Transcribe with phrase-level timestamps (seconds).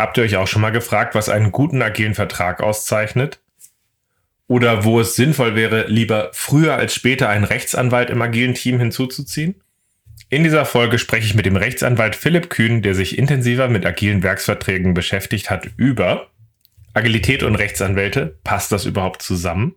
[0.00, 3.38] Habt ihr euch auch schon mal gefragt, was einen guten agilen Vertrag auszeichnet?
[4.46, 9.56] Oder wo es sinnvoll wäre, lieber früher als später einen Rechtsanwalt im agilen Team hinzuzuziehen?
[10.30, 14.22] In dieser Folge spreche ich mit dem Rechtsanwalt Philipp Kühn, der sich intensiver mit agilen
[14.22, 16.28] Werksverträgen beschäftigt hat, über
[16.94, 18.38] Agilität und Rechtsanwälte.
[18.42, 19.74] Passt das überhaupt zusammen?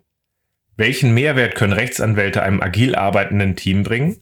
[0.77, 4.15] Welchen Mehrwert können Rechtsanwälte einem agil arbeitenden Team bringen?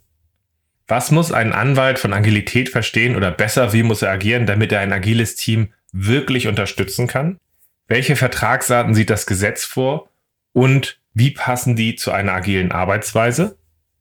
[0.88, 4.80] Was muss ein Anwalt von Agilität verstehen oder besser, wie muss er agieren, damit er
[4.80, 7.40] ein agiles Team wirklich unterstützen kann?
[7.88, 10.10] Welche Vertragsarten sieht das Gesetz vor
[10.54, 13.58] und wie passen die zu einer agilen Arbeitsweise?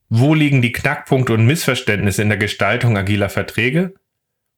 [0.09, 3.95] Wo liegen die Knackpunkte und Missverständnisse in der Gestaltung agiler Verträge?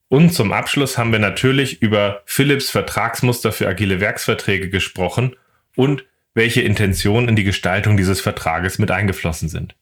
[0.08, 5.36] Und zum Abschluss haben wir natürlich über Philips Vertragsmuster für agile Werksverträge gesprochen
[5.74, 6.04] und
[6.34, 9.74] welche Intentionen in die Gestaltung dieses Vertrages mit eingeflossen sind.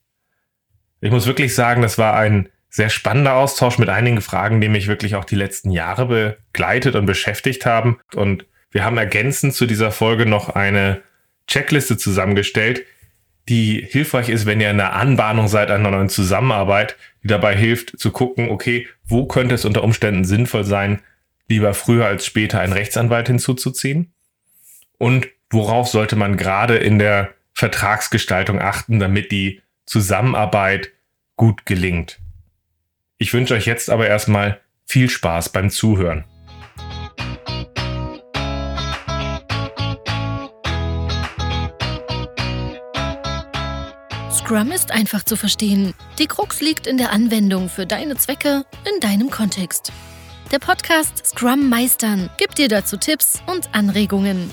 [1.00, 4.86] Ich muss wirklich sagen, das war ein sehr spannender Austausch mit einigen Fragen, die mich
[4.86, 7.98] wirklich auch die letzten Jahre begleitet und beschäftigt haben.
[8.14, 11.02] Und wir haben ergänzend zu dieser Folge noch eine
[11.48, 12.84] Checkliste zusammengestellt,
[13.48, 17.98] die hilfreich ist, wenn ihr in der Anbahnung seid einer neuen Zusammenarbeit, die dabei hilft
[17.98, 21.00] zu gucken, okay, wo könnte es unter Umständen sinnvoll sein,
[21.48, 24.12] lieber früher als später einen Rechtsanwalt hinzuzuziehen?
[24.98, 30.92] Und worauf sollte man gerade in der Vertragsgestaltung achten, damit die Zusammenarbeit
[31.34, 32.20] gut gelingt?
[33.22, 36.24] Ich wünsche euch jetzt aber erstmal viel Spaß beim Zuhören.
[44.32, 45.92] Scrum ist einfach zu verstehen.
[46.18, 49.92] Die Krux liegt in der Anwendung für deine Zwecke in deinem Kontext.
[50.50, 54.50] Der Podcast Scrum Meistern gibt dir dazu Tipps und Anregungen.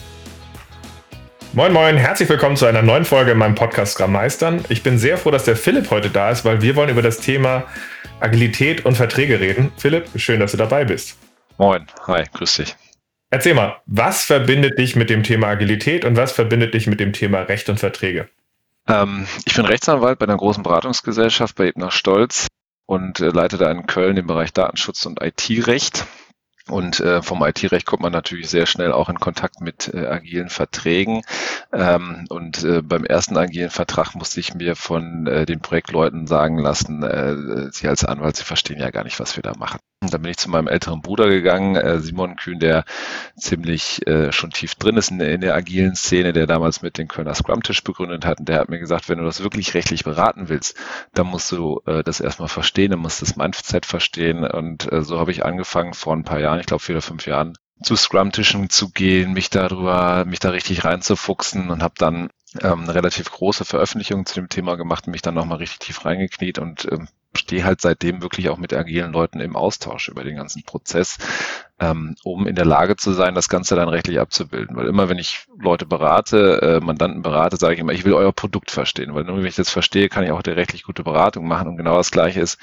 [1.58, 4.64] Moin Moin, herzlich willkommen zu einer neuen Folge in meinem Podcast Scrum Meistern.
[4.70, 7.20] Ich bin sehr froh, dass der Philipp heute da ist, weil wir wollen über das
[7.20, 7.64] Thema
[8.20, 9.72] Agilität und Verträge reden.
[9.76, 11.18] Philipp, schön, dass du dabei bist.
[11.58, 12.76] Moin, hi, grüß dich.
[13.32, 17.12] Erzähl mal, was verbindet dich mit dem Thema Agilität und was verbindet dich mit dem
[17.12, 18.30] Thema Recht und Verträge?
[18.88, 22.46] Ähm, ich bin Rechtsanwalt bei einer großen Beratungsgesellschaft bei Ebner Stolz
[22.86, 26.06] und äh, leite da in Köln den Bereich Datenschutz und IT-Recht.
[26.68, 30.50] Und äh, vom IT-Recht kommt man natürlich sehr schnell auch in Kontakt mit äh, agilen
[30.50, 31.22] Verträgen.
[31.72, 36.58] Ähm, und äh, beim ersten agilen Vertrag musste ich mir von äh, den Projektleuten sagen
[36.60, 39.80] lassen, äh, Sie als Anwalt, Sie verstehen ja gar nicht, was wir da machen.
[40.00, 42.86] Dann bin ich zu meinem älteren Bruder gegangen, äh, Simon Kühn, der
[43.36, 47.08] ziemlich äh, schon tief drin ist in, in, der agilen Szene, der damals mit den
[47.08, 48.40] Kölner Scrum-Tisch begründet hat.
[48.40, 50.78] Und der hat mir gesagt, wenn du das wirklich rechtlich beraten willst,
[51.16, 54.44] dann musst du äh, das erstmal verstehen, dann musst du das Mindset verstehen.
[54.44, 57.26] Und äh, so habe ich angefangen vor ein paar Jahren, ich glaube vier oder fünf
[57.26, 62.30] Jahren, zu Scrum-Tischen zu gehen, mich darüber, mich da richtig reinzufuchsen und habe dann
[62.62, 66.60] ähm, eine relativ große Veröffentlichung zu dem Thema gemacht mich dann nochmal richtig tief reingekniet
[66.60, 67.08] und ähm,
[67.38, 71.18] stehe halt seitdem wirklich auch mit agilen Leuten im Austausch über den ganzen Prozess,
[71.80, 74.76] ähm, um in der Lage zu sein, das Ganze dann rechtlich abzubilden.
[74.76, 78.34] Weil immer, wenn ich Leute berate, äh, Mandanten berate, sage ich immer, ich will euer
[78.34, 81.48] Produkt verstehen, weil nur wenn ich das verstehe, kann ich auch eine rechtlich gute Beratung
[81.48, 81.68] machen.
[81.68, 82.60] Und genau das Gleiche ist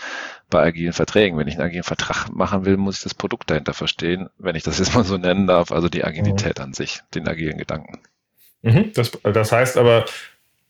[0.50, 1.38] bei agilen Verträgen.
[1.38, 4.62] Wenn ich einen agilen Vertrag machen will, muss ich das Produkt dahinter verstehen, wenn ich
[4.62, 6.64] das jetzt mal so nennen darf, also die Agilität mhm.
[6.64, 8.00] an sich, den agilen Gedanken.
[8.62, 10.06] Mhm, das, das heißt aber,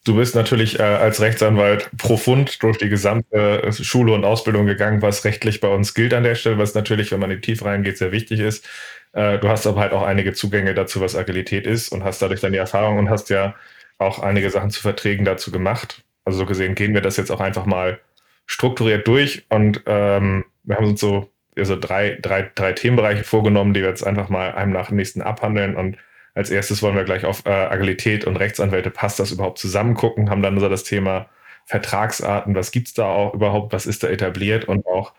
[0.05, 5.01] Du bist natürlich äh, als Rechtsanwalt profund durch die gesamte äh, Schule und Ausbildung gegangen,
[5.01, 7.65] was rechtlich bei uns gilt an der Stelle, was natürlich, wenn man in die Tiefe
[7.65, 8.69] reingeht, sehr wichtig ist.
[9.13, 12.43] Äh, du hast aber halt auch einige Zugänge dazu, was Agilität ist und hast dadurch
[12.43, 13.55] dann die Erfahrung und hast ja
[13.99, 16.05] auch einige Sachen zu Verträgen dazu gemacht.
[16.27, 17.99] Also so gesehen gehen wir das jetzt auch einfach mal
[18.47, 23.81] strukturiert durch und ähm, wir haben uns so also drei, drei, drei Themenbereiche vorgenommen, die
[23.81, 25.97] wir jetzt einfach mal einem nach dem nächsten abhandeln und
[26.35, 29.95] als erstes wollen wir gleich auf äh, Agilität und Rechtsanwälte, passt das überhaupt zusammen?
[29.95, 31.29] Gucken, haben dann so das Thema
[31.67, 34.67] Vertragsarten, was gibt es da auch überhaupt, was ist da etabliert?
[34.67, 35.15] Und auch,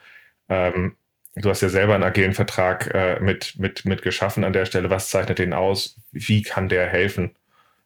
[0.49, 0.95] ähm,
[1.35, 4.89] du hast ja selber einen agilen Vertrag äh, mit, mit, mit geschaffen an der Stelle,
[4.89, 7.35] was zeichnet den aus, wie kann der helfen?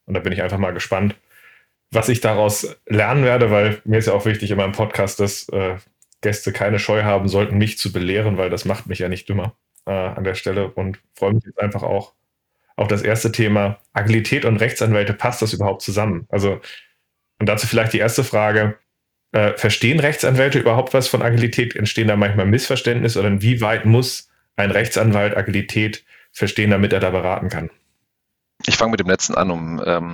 [0.05, 1.15] Und da bin ich einfach mal gespannt,
[1.91, 5.49] was ich daraus lernen werde, weil mir ist ja auch wichtig in meinem Podcast, dass
[5.49, 5.77] äh,
[6.21, 9.55] Gäste keine Scheu haben sollten, mich zu belehren, weil das macht mich ja nicht dümmer
[9.85, 10.69] äh, an der Stelle.
[10.71, 12.13] Und freue mich jetzt einfach auch
[12.79, 16.25] auch das erste Thema Agilität und Rechtsanwälte, passt das überhaupt zusammen?
[16.29, 16.61] Also,
[17.39, 18.77] und dazu vielleicht die erste Frage.
[19.31, 21.75] Äh, verstehen Rechtsanwälte überhaupt was von Agilität?
[21.75, 27.49] Entstehen da manchmal Missverständnisse oder inwieweit muss ein Rechtsanwalt Agilität verstehen, damit er da beraten
[27.49, 27.69] kann?
[28.65, 30.13] Ich fange mit dem letzten an, um ähm,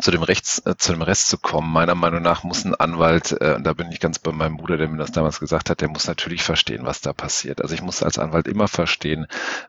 [0.00, 1.72] zu dem Rechts, äh, zu dem Rest zu kommen.
[1.72, 4.76] Meiner Meinung nach muss ein Anwalt, äh, und da bin ich ganz bei meinem Bruder,
[4.76, 7.60] der mir das damals gesagt hat, der muss natürlich verstehen, was da passiert.
[7.62, 9.26] Also ich muss als Anwalt immer verstehen,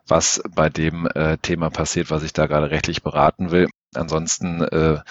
[0.07, 3.69] was bei dem äh, Thema passiert, was ich da gerade rechtlich beraten will.
[3.95, 5.01] Ansonsten äh,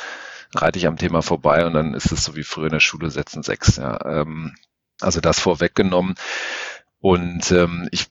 [0.54, 3.10] reite ich am Thema vorbei und dann ist es so wie früher in der Schule
[3.10, 3.76] setzen sechs.
[3.76, 3.98] Ja.
[4.04, 4.54] Ähm,
[5.00, 6.14] also das vorweggenommen.
[7.00, 8.06] Und ähm, ich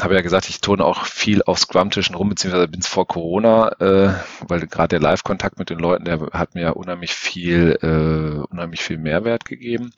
[0.00, 3.68] habe ja gesagt, ich turne auch viel auf Scrum-Tischen rum, beziehungsweise bin es vor Corona,
[3.80, 4.14] äh,
[4.48, 8.98] weil gerade der Live-Kontakt mit den Leuten, der hat mir unheimlich viel, äh, unheimlich viel
[8.98, 9.92] Mehrwert gegeben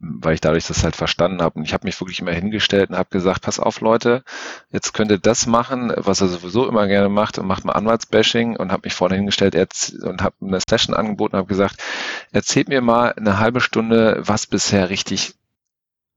[0.00, 1.58] weil ich dadurch das halt verstanden habe.
[1.58, 4.22] Und ich habe mich wirklich immer hingestellt und habe gesagt, pass auf Leute,
[4.70, 8.56] jetzt könnt ihr das machen, was er sowieso immer gerne macht und macht mal Anwaltsbashing
[8.56, 9.56] und habe mich vorne hingestellt
[10.02, 11.82] und habe eine Session angeboten und habe gesagt,
[12.30, 15.34] erzählt mir mal eine halbe Stunde, was bisher richtig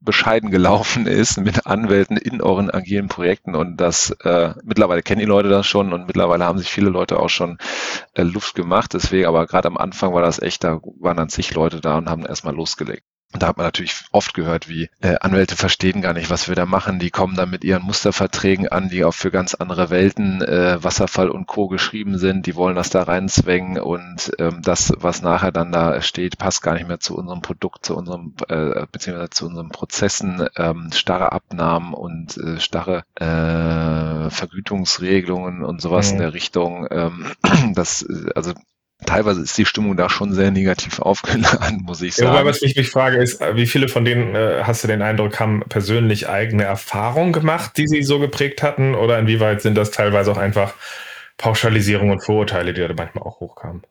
[0.02, 5.26] bescheiden gelaufen ist mit Anwälten in euren agilen Projekten und das äh, mittlerweile kennen die
[5.26, 7.60] Leute das schon und mittlerweile haben sich viele Leute auch schon
[8.16, 8.94] äh, Luft gemacht.
[8.94, 12.10] Deswegen, aber gerade am Anfang war das echt, da waren dann zig Leute da und
[12.10, 13.04] haben erstmal losgelegt.
[13.34, 16.56] Und da hat man natürlich oft gehört, wie äh, Anwälte verstehen gar nicht, was wir
[16.56, 17.00] da machen.
[17.00, 21.30] Die kommen dann mit ihren Musterverträgen an, die auch für ganz andere Welten, äh, Wasserfall
[21.30, 21.68] und Co.
[21.68, 22.46] geschrieben sind.
[22.46, 26.74] Die wollen das da reinzwängen und ähm, das, was nachher dann da steht, passt gar
[26.74, 31.94] nicht mehr zu unserem Produkt, zu unserem, äh, beziehungsweise zu unseren Prozessen, ähm, starre Abnahmen
[31.94, 36.14] und äh, starre äh, Vergütungsregelungen und sowas mhm.
[36.14, 36.88] in der Richtung.
[36.92, 37.32] Ähm,
[37.74, 38.06] das,
[38.36, 38.54] also
[39.06, 42.34] teilweise ist die Stimmung da schon sehr negativ aufgeladen, muss ich sagen.
[42.34, 45.40] Ja, was ich mich frage, ist, wie viele von denen äh, hast du den Eindruck,
[45.40, 48.96] haben persönlich eigene Erfahrungen gemacht, die sie so geprägt hatten?
[48.96, 50.74] Oder inwieweit sind das teilweise auch einfach
[51.38, 53.84] Pauschalisierungen und Vorurteile, die da manchmal auch hochkamen?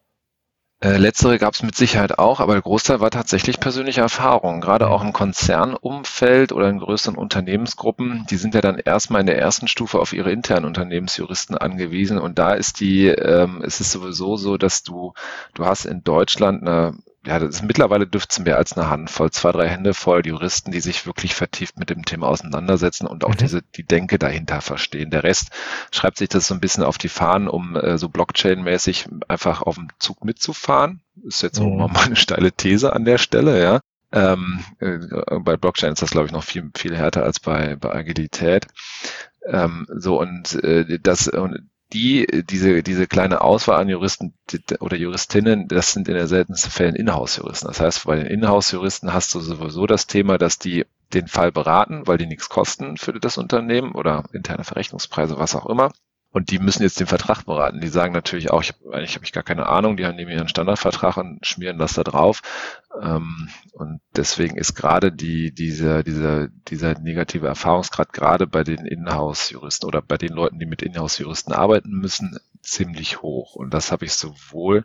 [0.82, 4.62] Äh, letztere gab es mit Sicherheit auch, aber der Großteil war tatsächlich persönliche Erfahrung.
[4.62, 9.38] Gerade auch im Konzernumfeld oder in größeren Unternehmensgruppen, die sind ja dann erstmal in der
[9.38, 12.18] ersten Stufe auf ihre internen Unternehmensjuristen angewiesen.
[12.18, 15.12] Und da ist die, ähm, es ist sowieso so, dass du,
[15.52, 16.94] du hast in Deutschland eine
[17.26, 20.70] ja, das ist, mittlerweile dürfte es mehr als eine Handvoll, zwei, drei Hände voll Juristen,
[20.70, 23.38] die sich wirklich vertieft mit dem Thema auseinandersetzen und auch mhm.
[23.38, 25.10] diese, die Denke dahinter verstehen.
[25.10, 25.50] Der Rest
[25.90, 29.74] schreibt sich das so ein bisschen auf die Fahnen, um äh, so Blockchain-mäßig einfach auf
[29.74, 31.02] dem Zug mitzufahren.
[31.22, 31.82] Ist jetzt mhm.
[31.82, 33.80] auch mal eine steile These an der Stelle, ja.
[34.12, 34.98] Ähm, äh,
[35.40, 38.66] bei Blockchain ist das, glaube ich, noch viel, viel härter als bei, bei Agilität.
[39.46, 44.34] Ähm, so und äh, das und die, diese, diese kleine Auswahl an Juristen
[44.80, 47.68] oder Juristinnen, das sind in den seltensten Fällen Inhouse-Juristen.
[47.68, 52.06] Das heißt, bei den Inhouse-Juristen hast du sowieso das Thema, dass die den Fall beraten,
[52.06, 55.90] weil die nichts kosten für das Unternehmen oder interne Verrechnungspreise, was auch immer.
[56.32, 57.80] Und die müssen jetzt den Vertrag beraten.
[57.80, 60.30] Die sagen natürlich auch, ich habe eigentlich hab ich gar keine Ahnung, die haben nehmen
[60.30, 62.42] ihren Standardvertrag und schmieren das da drauf.
[63.02, 69.86] Ähm, und deswegen ist gerade die, diese, dieser, dieser negative Erfahrungsgrad gerade bei den Inhouse-Juristen
[69.86, 73.56] oder bei den Leuten, die mit Inhouse-Juristen arbeiten müssen, ziemlich hoch.
[73.56, 74.84] Und das habe ich sowohl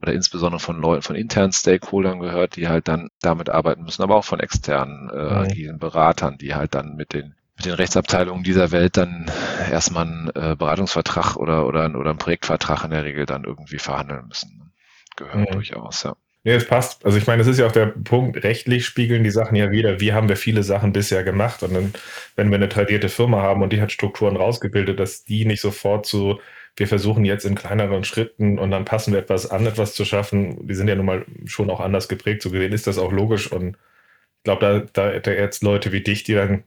[0.00, 4.16] oder insbesondere von Leuten, von internen Stakeholdern gehört, die halt dann damit arbeiten müssen, aber
[4.16, 8.70] auch von externen äh, agilen Beratern, die halt dann mit den mit den Rechtsabteilungen dieser
[8.72, 9.30] Welt dann
[9.70, 14.28] erstmal einen äh, Beratungsvertrag oder, oder, oder einen Projektvertrag in der Regel dann irgendwie verhandeln
[14.28, 14.72] müssen.
[15.16, 15.52] Gehört mhm.
[15.52, 16.16] durchaus, ja.
[16.42, 17.04] Nee, es passt.
[17.04, 20.00] Also ich meine, es ist ja auch der Punkt, rechtlich spiegeln die Sachen ja wieder,
[20.00, 21.62] wie haben wir viele Sachen bisher gemacht.
[21.62, 21.92] Und dann,
[22.34, 26.06] wenn wir eine tradierte Firma haben und die hat Strukturen rausgebildet, dass die nicht sofort
[26.06, 26.40] so,
[26.76, 30.66] wir versuchen jetzt in kleineren Schritten und dann passen wir etwas an, etwas zu schaffen.
[30.66, 32.40] Die sind ja nun mal schon auch anders geprägt.
[32.40, 33.52] So gesehen ist das auch logisch.
[33.52, 33.76] Und
[34.38, 36.64] ich glaube, da, da, da jetzt Leute wie dich, die dann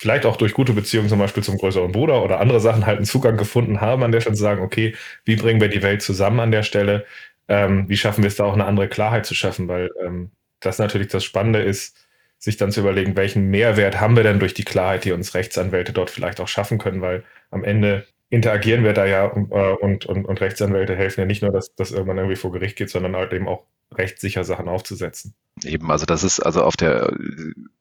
[0.00, 3.04] vielleicht auch durch gute Beziehungen zum Beispiel zum größeren Bruder oder andere Sachen halt einen
[3.04, 4.94] Zugang gefunden haben, an der Stelle zu sagen, okay,
[5.26, 7.04] wie bringen wir die Welt zusammen an der Stelle?
[7.48, 9.68] Ähm, wie schaffen wir es da auch eine andere Klarheit zu schaffen?
[9.68, 10.30] Weil ähm,
[10.60, 11.98] das natürlich das Spannende ist,
[12.38, 15.92] sich dann zu überlegen, welchen Mehrwert haben wir denn durch die Klarheit, die uns Rechtsanwälte
[15.92, 20.24] dort vielleicht auch schaffen können, weil am Ende interagieren wir da ja äh, und, und,
[20.24, 23.34] und Rechtsanwälte helfen ja nicht nur, dass das irgendwann irgendwie vor Gericht geht, sondern halt
[23.34, 25.34] eben auch rechtssicher Sachen aufzusetzen.
[25.62, 27.12] Eben, also das ist also auf der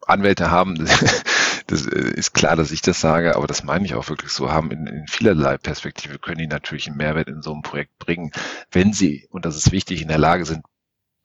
[0.06, 0.76] Anwälte haben,
[1.70, 4.72] das ist klar, dass ich das sage, aber das meine ich auch wirklich so, haben
[4.72, 8.32] in, in vielerlei Perspektive können die natürlich einen Mehrwert in so einem Projekt bringen,
[8.72, 10.66] wenn sie, und das ist wichtig, in der Lage sind,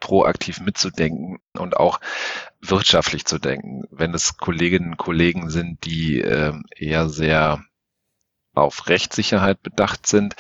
[0.01, 1.99] proaktiv mitzudenken und auch
[2.61, 3.85] wirtschaftlich zu denken.
[3.91, 7.65] Wenn es Kolleginnen und Kollegen sind, die äh, eher sehr
[8.53, 10.37] auf Rechtssicherheit bedacht sind,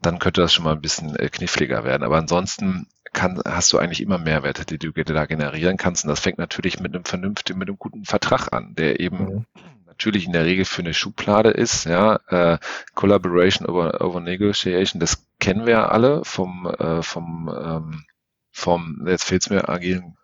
[0.00, 2.04] dann könnte das schon mal ein bisschen äh, kniffliger werden.
[2.04, 6.04] Aber ansonsten kann, hast du eigentlich immer Mehrwerte, die du da generieren kannst.
[6.04, 9.46] Und das fängt natürlich mit einem vernünftigen, mit einem guten Vertrag an, der eben mhm.
[9.86, 11.84] natürlich in der Regel für eine Schublade ist.
[11.84, 12.58] Ja, äh,
[12.94, 18.04] Collaboration over, over Negotiation, das kennen wir ja alle vom, äh, vom, ähm,
[18.50, 20.16] vom, jetzt fehlt es mir, agilen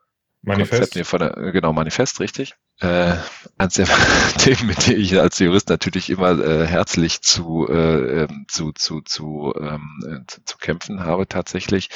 [0.48, 0.92] Manifest.
[0.92, 3.16] Konzept, von der, genau, Manifest, richtig äh,
[3.56, 3.86] eines der
[4.38, 9.00] Themen, mit denen ich als Jurist natürlich immer äh, herzlich zu, äh, ähm, zu, zu,
[9.00, 11.90] zu, ähm, äh, zu, zu kämpfen habe tatsächlich.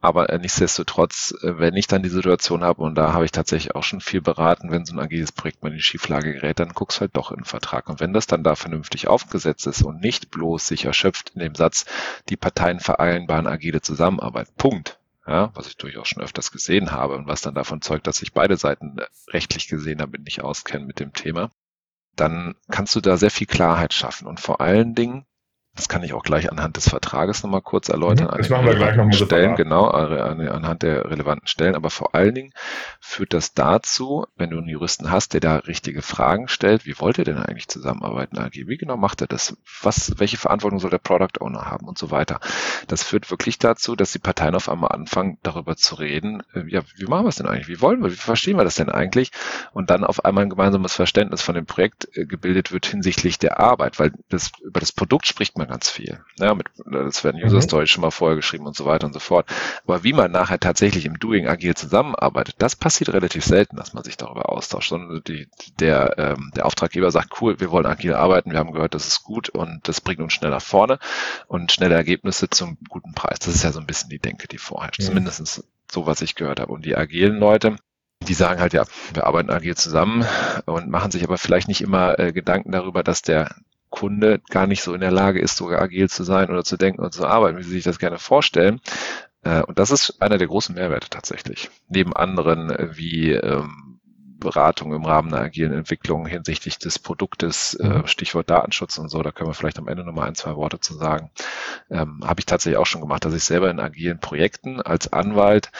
[0.00, 3.74] Aber äh, nichtsdestotrotz, äh, wenn ich dann die Situation habe, und da habe ich tatsächlich
[3.74, 6.70] auch schon viel beraten, wenn so ein agiles Projekt mal in die Schieflage gerät, dann
[6.72, 7.90] guckst halt doch in den Vertrag.
[7.90, 11.54] Und wenn das dann da vernünftig aufgesetzt ist und nicht bloß sich erschöpft in dem
[11.54, 11.84] Satz,
[12.30, 17.26] die Parteien vereinbaren agile Zusammenarbeit, Punkt ja, was ich durchaus schon öfters gesehen habe und
[17.26, 18.96] was dann davon zeugt, dass sich beide Seiten
[19.28, 21.50] rechtlich gesehen damit nicht auskennen mit dem Thema.
[22.16, 25.26] dann kannst du da sehr viel Klarheit schaffen und vor allen Dingen
[25.74, 28.26] das kann ich auch gleich anhand des Vertrages nochmal kurz erläutern.
[28.26, 31.74] Mhm, das machen wir gleich nochmal Stellen, genau, anhand der relevanten Stellen.
[31.74, 32.52] Aber vor allen Dingen
[33.00, 37.16] führt das dazu, wenn du einen Juristen hast, der da richtige Fragen stellt, wie wollt
[37.16, 38.52] ihr denn eigentlich zusammenarbeiten, AG?
[38.52, 39.56] Wie genau macht er das?
[39.80, 42.40] Was, welche Verantwortung soll der Product Owner haben und so weiter?
[42.86, 46.82] Das führt wirklich dazu, dass die Parteien auf einmal anfangen, darüber zu reden, äh, ja,
[46.96, 47.68] wie machen wir es denn eigentlich?
[47.68, 48.10] Wie wollen wir?
[48.10, 49.32] Wie verstehen wir das denn eigentlich?
[49.72, 53.58] Und dann auf einmal ein gemeinsames Verständnis von dem Projekt äh, gebildet wird hinsichtlich der
[53.58, 56.20] Arbeit, weil das, über das Produkt spricht man man ganz viel.
[56.38, 57.62] Ja, mit, das werden User mhm.
[57.62, 59.46] Stories schon mal vorher geschrieben und so weiter und so fort.
[59.84, 64.04] Aber wie man nachher tatsächlich im Doing agil zusammenarbeitet, das passiert relativ selten, dass man
[64.04, 68.52] sich darüber austauscht, sondern die, der, ähm, der Auftraggeber sagt, cool, wir wollen agil arbeiten,
[68.52, 70.98] wir haben gehört, das ist gut und das bringt uns schneller vorne
[71.46, 73.38] und schnelle Ergebnisse zum guten Preis.
[73.38, 75.00] Das ist ja so ein bisschen die Denke, die vorherrscht.
[75.00, 75.04] Mhm.
[75.04, 76.72] Zumindest so, was ich gehört habe.
[76.72, 77.76] Und die agilen Leute,
[78.26, 80.24] die sagen halt, ja, wir arbeiten agil zusammen
[80.66, 83.54] und machen sich aber vielleicht nicht immer äh, Gedanken darüber, dass der
[83.92, 87.02] Kunde gar nicht so in der Lage ist, sogar agil zu sein oder zu denken
[87.02, 88.80] und zu arbeiten, wie sie sich das gerne vorstellen.
[89.44, 91.70] Äh, und das ist einer der großen Mehrwerte tatsächlich.
[91.88, 94.00] Neben anderen äh, wie ähm,
[94.40, 98.06] Beratung im Rahmen einer agilen Entwicklung hinsichtlich des Produktes, äh, mhm.
[98.06, 100.94] Stichwort Datenschutz und so, da können wir vielleicht am Ende nochmal ein, zwei Worte zu
[100.94, 101.30] sagen.
[101.90, 105.70] Ähm, Habe ich tatsächlich auch schon gemacht, dass ich selber in agilen Projekten als Anwalt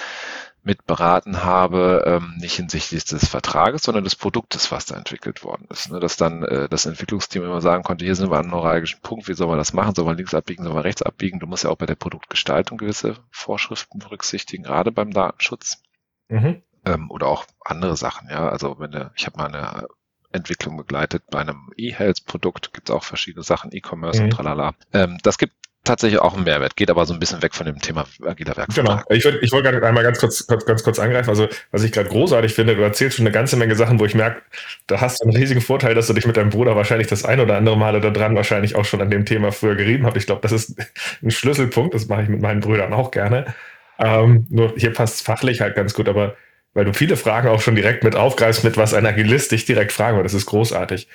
[0.65, 5.67] mit beraten habe, ähm, nicht hinsichtlich des Vertrages, sondern des Produktes, was da entwickelt worden
[5.71, 5.91] ist.
[5.91, 5.99] Ne?
[5.99, 9.27] Dass dann äh, das Entwicklungsteam immer sagen konnte, hier sind wir an einem neuralgischen Punkt,
[9.27, 9.95] wie soll man das machen?
[9.95, 11.41] Soll man links abbiegen, soll man rechts abbiegen?
[11.41, 15.83] Du musst ja auch bei der Produktgestaltung gewisse Vorschriften berücksichtigen, gerade beim Datenschutz.
[16.29, 16.63] Mhm.
[16.85, 18.49] Ähm, oder auch andere Sachen, ja.
[18.49, 19.89] Also wenn du, ich habe mal eine
[20.31, 24.25] Entwicklung begleitet bei einem E-Health-Produkt, gibt es auch verschiedene Sachen, E-Commerce mhm.
[24.27, 24.75] und tralala.
[24.93, 27.81] Ähm, das gibt tatsächlich auch ein Mehrwert, geht aber so ein bisschen weg von dem
[27.81, 29.07] Thema agiler Werkvertrag.
[29.07, 29.17] Genau.
[29.17, 31.31] Ich wollte ich wollt gerade einmal ganz kurz, kurz, ganz kurz angreifen.
[31.31, 34.15] Also, was ich gerade großartig finde, du erzählst schon eine ganze Menge Sachen, wo ich
[34.15, 34.43] merke,
[34.87, 37.41] da hast du einen riesigen Vorteil, dass du dich mit deinem Bruder wahrscheinlich das ein
[37.41, 40.17] oder andere Male da dran wahrscheinlich auch schon an dem Thema früher gerieben habt.
[40.17, 40.77] Ich glaube, das ist
[41.23, 41.95] ein Schlüsselpunkt.
[41.95, 43.55] Das mache ich mit meinen Brüdern auch gerne.
[43.99, 46.37] Ähm, nur hier passt es fachlich halt ganz gut, aber
[46.75, 49.93] weil du viele Fragen auch schon direkt mit aufgreifst, mit was ein Agilist dich direkt
[49.93, 50.25] fragen wird.
[50.25, 51.09] Das ist großartig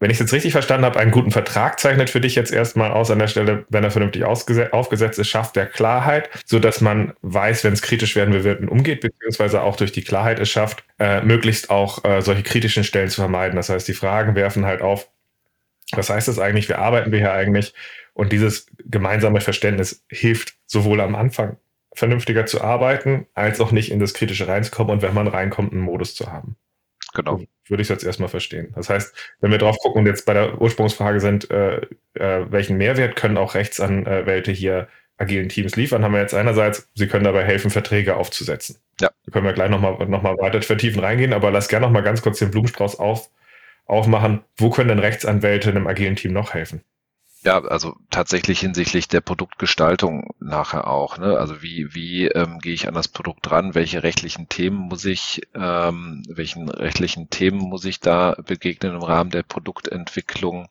[0.00, 2.90] wenn ich es jetzt richtig verstanden habe, einen guten Vertrag zeichnet für dich jetzt erstmal
[2.90, 7.14] aus an der Stelle, wenn er vernünftig aufgesetzt ist, schafft der Klarheit, so dass man
[7.22, 11.22] weiß, wenn es kritisch werden wird, umgeht, beziehungsweise auch durch die Klarheit es schafft, äh,
[11.22, 13.56] möglichst auch äh, solche kritischen Stellen zu vermeiden.
[13.56, 15.08] Das heißt, die Fragen werfen halt auf,
[15.92, 17.72] was heißt das eigentlich, wie arbeiten wir hier eigentlich?
[18.14, 21.56] Und dieses gemeinsame Verständnis hilft sowohl am Anfang
[21.94, 25.80] vernünftiger zu arbeiten, als auch nicht in das Kritische reinzukommen und wenn man reinkommt, einen
[25.80, 26.56] Modus zu haben.
[27.14, 27.40] Genau.
[27.66, 28.72] Würde ich jetzt erstmal verstehen.
[28.74, 31.80] Das heißt, wenn wir drauf gucken und jetzt bei der Ursprungsfrage sind, äh,
[32.14, 37.06] äh, welchen Mehrwert können auch Rechtsanwälte hier agilen Teams liefern, haben wir jetzt einerseits, sie
[37.06, 38.78] können dabei helfen, Verträge aufzusetzen.
[39.00, 39.10] Ja.
[39.24, 42.20] Da können wir gleich nochmal noch mal weiter vertiefen reingehen, aber lass gerne nochmal ganz
[42.20, 43.30] kurz den Blumenstrauß auf,
[43.86, 44.42] aufmachen.
[44.56, 46.82] Wo können denn Rechtsanwälte einem agilen Team noch helfen?
[47.44, 51.18] Ja, also tatsächlich hinsichtlich der Produktgestaltung nachher auch.
[51.18, 51.38] Ne?
[51.38, 53.74] Also wie, wie ähm, gehe ich an das Produkt ran?
[53.74, 59.28] Welche rechtlichen Themen muss ich, ähm, welchen rechtlichen Themen muss ich da begegnen im Rahmen
[59.30, 60.68] der Produktentwicklung?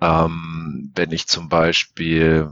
[0.00, 2.50] Ähm, wenn ich zum Beispiel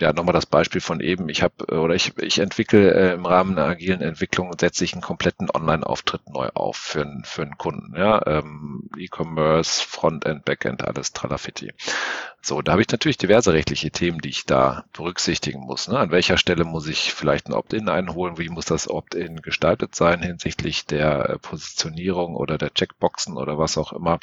[0.00, 1.28] ja, nochmal das Beispiel von eben.
[1.28, 5.02] Ich habe oder ich, ich entwickle äh, im Rahmen einer agilen Entwicklung setze ich einen
[5.02, 7.94] kompletten Online-Auftritt neu auf für, einen für einen Kunden.
[7.96, 11.72] Ja, ähm, E-Commerce, Frontend, Backend, alles Tralafitti.
[12.42, 15.88] So, da habe ich natürlich diverse rechtliche Themen, die ich da berücksichtigen muss.
[15.88, 15.98] Ne?
[15.98, 18.38] An welcher Stelle muss ich vielleicht ein Opt-in einholen?
[18.38, 23.76] Wie muss das Opt-in gestaltet sein hinsichtlich der äh, Positionierung oder der Checkboxen oder was
[23.76, 24.20] auch immer?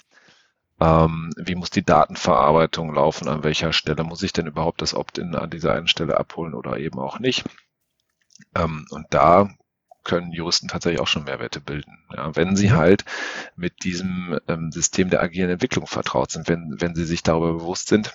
[0.80, 3.28] Ähm, wie muss die Datenverarbeitung laufen?
[3.28, 6.78] An welcher Stelle muss ich denn überhaupt das Opt-in an dieser einen Stelle abholen oder
[6.78, 7.44] eben auch nicht?
[8.56, 9.50] Ähm, und da
[10.08, 12.00] können Juristen tatsächlich auch schon Mehrwerte bilden.
[12.16, 13.06] Ja, wenn sie halt
[13.56, 17.90] mit diesem ähm, System der agilen Entwicklung vertraut sind, wenn, wenn sie sich darüber bewusst
[17.90, 18.14] sind,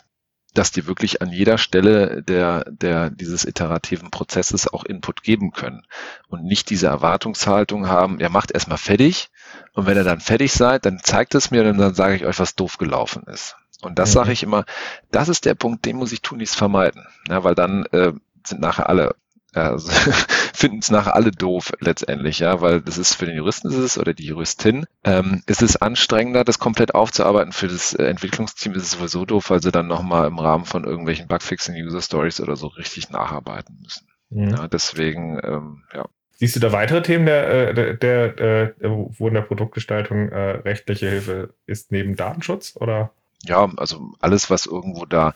[0.54, 5.86] dass die wirklich an jeder Stelle der, der, dieses iterativen Prozesses auch Input geben können
[6.28, 9.30] und nicht diese Erwartungshaltung haben, er macht erstmal fertig
[9.74, 12.38] und wenn ihr dann fertig seid, dann zeigt es mir und dann sage ich euch,
[12.38, 13.56] was doof gelaufen ist.
[13.82, 14.14] Und das mhm.
[14.14, 14.64] sage ich immer,
[15.10, 17.06] das ist der Punkt, den muss ich tun, nichts vermeiden.
[17.28, 18.12] Ja, weil dann äh,
[18.46, 19.16] sind nachher alle
[19.52, 19.90] also,
[20.54, 23.98] finden es nachher alle doof letztendlich, ja, weil das ist für den Juristen ist es
[23.98, 27.52] oder die Juristin, ähm, ist es anstrengender, das komplett aufzuarbeiten.
[27.52, 30.84] Für das äh, Entwicklungsteam ist es sowieso doof, weil sie dann nochmal im Rahmen von
[30.84, 34.06] irgendwelchen Bugfixing User Stories oder so richtig nacharbeiten müssen.
[34.30, 34.50] Mhm.
[34.50, 36.06] Ja, deswegen, ähm, ja.
[36.36, 40.50] Siehst du da weitere Themen, der, äh, der, der, der, wo in der Produktgestaltung äh,
[40.50, 43.12] rechtliche Hilfe ist, neben Datenschutz oder?
[43.44, 45.34] Ja, also alles, was irgendwo da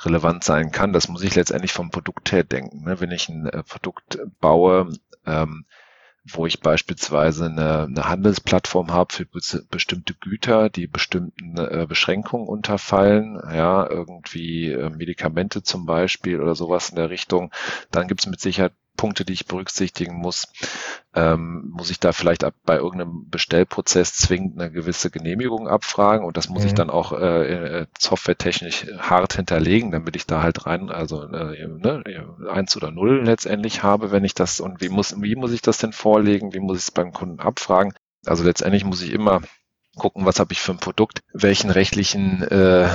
[0.00, 2.84] relevant sein kann, das muss ich letztendlich vom Produkt her denken.
[2.84, 3.00] Ne?
[3.00, 4.92] Wenn ich ein äh, Produkt baue,
[5.26, 5.64] ähm,
[6.24, 13.40] wo ich beispielsweise eine, eine Handelsplattform habe für bestimmte Güter, die bestimmten äh, Beschränkungen unterfallen,
[13.52, 17.52] ja, irgendwie äh, Medikamente zum Beispiel oder sowas in der Richtung,
[17.90, 20.52] dann gibt es mit Sicherheit Punkte, die ich berücksichtigen muss.
[21.14, 26.50] Ähm, muss ich da vielleicht bei irgendeinem Bestellprozess zwingend eine gewisse Genehmigung abfragen und das
[26.50, 26.68] muss mhm.
[26.68, 31.66] ich dann auch äh, äh, softwaretechnisch hart hinterlegen, damit ich da halt rein, also äh,
[31.66, 32.02] ne,
[32.50, 35.78] eins oder null letztendlich habe, wenn ich das und wie muss, wie muss ich das
[35.78, 37.94] denn vorlegen, wie muss ich es beim Kunden abfragen?
[38.26, 39.40] Also letztendlich muss ich immer
[39.96, 42.88] gucken, was habe ich für ein Produkt, welchen rechtlichen äh,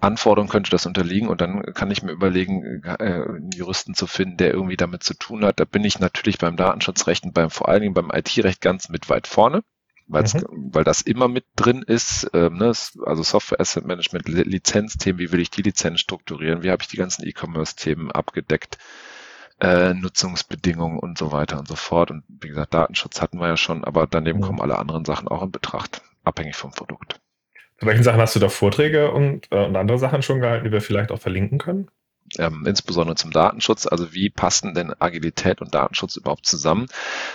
[0.00, 4.36] Anforderungen könnte das unterliegen und dann kann ich mir überlegen, äh, einen Juristen zu finden,
[4.36, 5.60] der irgendwie damit zu tun hat.
[5.60, 9.08] Da bin ich natürlich beim Datenschutzrecht und beim, vor allen Dingen beim IT-Recht ganz mit
[9.08, 9.62] weit vorne.
[10.08, 10.70] Mhm.
[10.72, 12.72] weil das immer mit drin ist, ähm, ne,
[13.04, 16.96] also Software Asset Management, Lizenzthemen, wie will ich die Lizenz strukturieren, wie habe ich die
[16.96, 18.78] ganzen E-Commerce-Themen abgedeckt,
[19.60, 22.10] äh, Nutzungsbedingungen und so weiter und so fort.
[22.10, 24.44] Und wie gesagt, Datenschutz hatten wir ja schon, aber daneben mhm.
[24.44, 27.20] kommen alle anderen Sachen auch in Betracht, abhängig vom Produkt.
[27.78, 30.72] Zu welchen Sachen hast du da Vorträge und, äh, und andere Sachen schon gehalten, die
[30.72, 31.90] wir vielleicht auch verlinken können?
[32.38, 33.86] Ähm, insbesondere zum Datenschutz.
[33.86, 36.86] Also wie passen denn Agilität und Datenschutz überhaupt zusammen?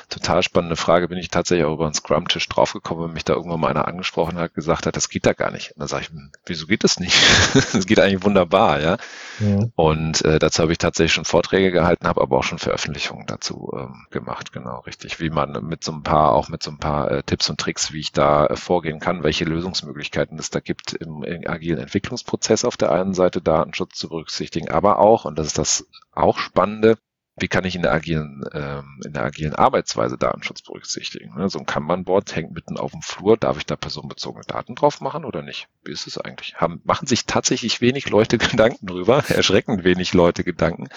[0.09, 1.07] Total spannende Frage.
[1.07, 4.37] Bin ich tatsächlich auch über einen Scrum-Tisch draufgekommen, wenn mich da irgendwann mal einer angesprochen
[4.37, 5.71] hat, gesagt hat, das geht da gar nicht.
[5.71, 7.15] Und dann sage ich, hm, wieso geht das nicht?
[7.73, 8.97] das geht eigentlich wunderbar, ja.
[9.39, 9.65] ja.
[9.75, 13.71] Und äh, dazu habe ich tatsächlich schon Vorträge gehalten, habe aber auch schon Veröffentlichungen dazu
[13.75, 15.19] ähm, gemacht, genau, richtig.
[15.19, 17.93] Wie man mit so ein paar, auch mit so ein paar äh, Tipps und Tricks,
[17.93, 22.65] wie ich da äh, vorgehen kann, welche Lösungsmöglichkeiten es da gibt im, im agilen Entwicklungsprozess
[22.65, 26.97] auf der einen Seite Datenschutz zu berücksichtigen, aber auch, und das ist das auch Spannende,
[27.35, 31.35] wie kann ich in der agilen, ähm, in der agilen Arbeitsweise Datenschutz berücksichtigen?
[31.35, 31.49] Ne?
[31.49, 33.37] So ein Kanban-Board hängt mitten auf dem Flur.
[33.37, 35.67] Darf ich da personenbezogene Daten drauf machen oder nicht?
[35.83, 36.55] Wie ist es eigentlich?
[36.55, 40.89] Haben, machen sich tatsächlich wenig Leute Gedanken drüber, erschreckend wenig Leute Gedanken,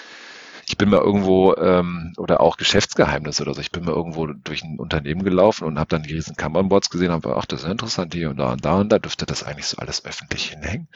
[0.67, 3.61] ich bin mal irgendwo ähm, oder auch Geschäftsgeheimnis oder so.
[3.61, 7.07] Ich bin mal irgendwo durch ein Unternehmen gelaufen und habe dann die riesen Kanban-Boards gesehen
[7.11, 9.43] und habe, ach, das ist interessant hier und da und da und da dürfte das
[9.43, 10.89] eigentlich so alles öffentlich hinhängen.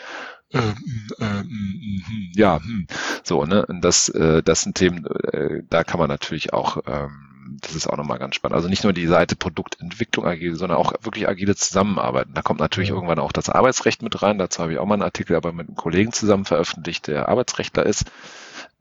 [0.52, 0.76] Ähm,
[1.20, 2.86] ähm, ja, hm.
[3.24, 3.66] so, ne?
[3.66, 7.88] Und das, äh, das sind Themen, äh, da kann man natürlich auch ähm, das ist
[7.88, 8.56] auch nochmal ganz spannend.
[8.56, 12.34] Also nicht nur die Seite Produktentwicklung agil, sondern auch wirklich agile Zusammenarbeiten.
[12.34, 14.38] Da kommt natürlich irgendwann auch das Arbeitsrecht mit rein.
[14.38, 17.86] Dazu habe ich auch mal einen Artikel aber mit einem Kollegen zusammen veröffentlicht, der Arbeitsrechtler
[17.86, 18.06] ist.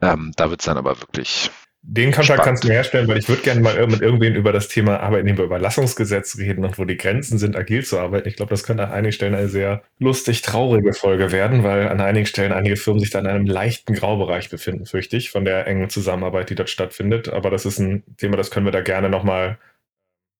[0.02, 1.50] Ähm, da wird es dann aber wirklich.
[1.82, 2.44] Den Kontakt spannend.
[2.44, 6.62] kannst du herstellen, weil ich würde gerne mal mit irgendwen über das Thema Arbeitnehmerüberlassungsgesetz reden
[6.62, 8.28] und wo die Grenzen sind, agil zu arbeiten.
[8.28, 12.02] Ich glaube, das könnte an einigen Stellen eine sehr lustig traurige Folge werden, weil an
[12.02, 15.66] einigen Stellen einige Firmen sich da in einem leichten Graubereich befinden, fürchte ich, von der
[15.66, 17.30] engen Zusammenarbeit, die dort stattfindet.
[17.30, 19.58] Aber das ist ein Thema, das können wir da gerne nochmal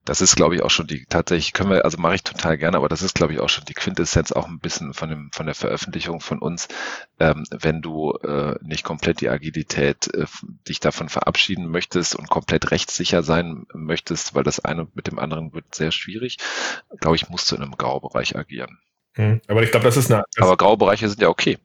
[0.04, 2.76] das ist, glaube ich, auch schon die, tatsächlich können wir, also mache ich total gerne,
[2.76, 5.46] aber das ist, glaube ich, auch schon die Quintessenz auch ein bisschen von dem, von
[5.46, 6.68] der Veröffentlichung von uns.
[7.18, 10.26] Ähm, wenn du äh, nicht komplett die Agilität äh,
[10.66, 15.52] dich davon verabschieden möchtest und komplett rechtssicher sein möchtest, weil das eine mit dem anderen
[15.52, 16.38] wird sehr schwierig,
[17.00, 18.78] glaube ich, musst du in einem Graubereich agieren.
[19.14, 20.24] Hm, aber ich glaube, das ist eine.
[20.34, 21.58] Das aber Graubereiche sind ja okay.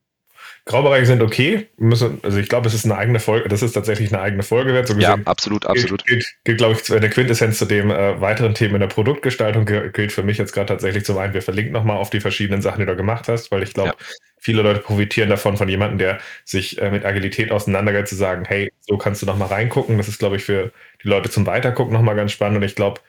[0.67, 1.67] Graubereiche sind okay.
[1.77, 4.73] Müssen, also ich glaube, es ist eine eigene Folge, das ist tatsächlich eine eigene Folge
[4.73, 4.87] wert.
[4.87, 6.03] So ja, absolut, absolut.
[6.05, 9.65] Gilt, gilt, gilt glaube ich, eine Quintessenz zu dem äh, weiteren Themen in der Produktgestaltung
[9.65, 12.79] gilt für mich jetzt gerade tatsächlich zum einen, wir verlinken nochmal auf die verschiedenen Sachen,
[12.79, 14.05] die du gemacht hast, weil ich glaube, ja.
[14.39, 18.71] viele Leute profitieren davon, von jemandem, der sich äh, mit Agilität auseinandergeht, zu sagen, hey,
[18.81, 19.99] so kannst du nochmal reingucken.
[19.99, 20.71] Das ist, glaube ich, für
[21.03, 23.01] die Leute zum Weitergucken nochmal ganz spannend und ich glaube,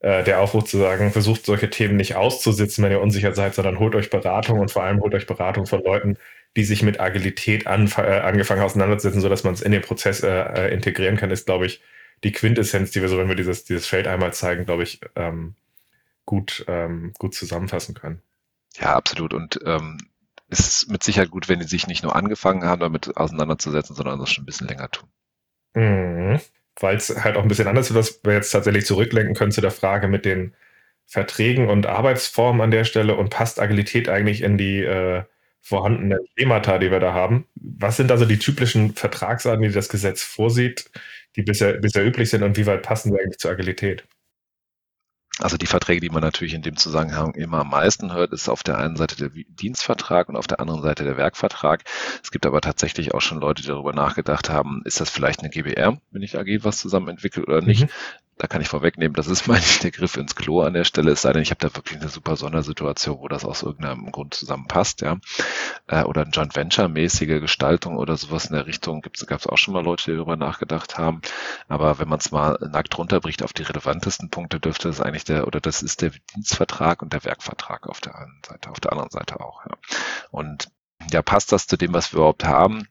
[0.00, 3.78] äh, der Aufruf zu sagen, versucht solche Themen nicht auszusitzen, wenn ihr unsicher seid, sondern
[3.78, 6.18] holt euch Beratung und vor allem holt euch Beratung von Leuten,
[6.56, 10.28] die sich mit Agilität an, äh, angefangen auseinandersetzen, sodass man es in den Prozess äh,
[10.28, 11.82] äh, integrieren kann, ist, glaube ich,
[12.22, 15.54] die Quintessenz, die wir so, wenn wir dieses, dieses Feld einmal zeigen, glaube ich, ähm,
[16.24, 18.22] gut, ähm, gut zusammenfassen können.
[18.76, 19.34] Ja, absolut.
[19.34, 19.98] Und ähm,
[20.48, 24.20] es ist mit Sicherheit gut, wenn die sich nicht nur angefangen haben, damit auseinanderzusetzen, sondern
[24.20, 25.08] das schon ein bisschen länger tun.
[25.74, 26.40] Mhm.
[26.80, 29.60] Weil es halt auch ein bisschen anders ist, dass wir jetzt tatsächlich zurücklenken können zu
[29.60, 30.54] der Frage mit den
[31.06, 35.24] Verträgen und Arbeitsformen an der Stelle und passt Agilität eigentlich in die äh,
[35.64, 37.46] vorhandenen Schemata, die wir da haben.
[37.54, 40.90] Was sind also die typischen Vertragsarten, die das Gesetz vorsieht,
[41.36, 44.04] die bisher, bisher üblich sind und wie weit passen sie eigentlich zur Agilität?
[45.40, 48.62] Also die Verträge, die man natürlich in dem Zusammenhang immer am meisten hört, ist auf
[48.62, 51.82] der einen Seite der Dienstvertrag und auf der anderen Seite der Werkvertrag.
[52.22, 55.50] Es gibt aber tatsächlich auch schon Leute, die darüber nachgedacht haben, ist das vielleicht eine
[55.50, 57.86] GBR, wenn ich agil was zusammen entwickle oder nicht.
[57.86, 57.90] Mhm
[58.38, 61.22] da kann ich vorwegnehmen, das ist mein der Griff ins Klo an der Stelle, es
[61.22, 65.00] sei denn, ich habe da wirklich eine super Sondersituation, wo das aus irgendeinem Grund zusammenpasst,
[65.02, 65.18] ja.
[65.86, 69.74] Äh, oder eine Joint Venture-mäßige Gestaltung oder sowas in der Richtung gab es auch schon
[69.74, 71.20] mal Leute, die darüber nachgedacht haben.
[71.68, 75.46] Aber wenn man es mal nackt runterbricht auf die relevantesten Punkte, dürfte es eigentlich der,
[75.46, 79.10] oder das ist der Dienstvertrag und der Werkvertrag auf der einen Seite, auf der anderen
[79.10, 79.76] Seite auch, ja.
[80.30, 80.68] Und
[81.10, 82.88] ja, passt das zu dem, was wir überhaupt haben?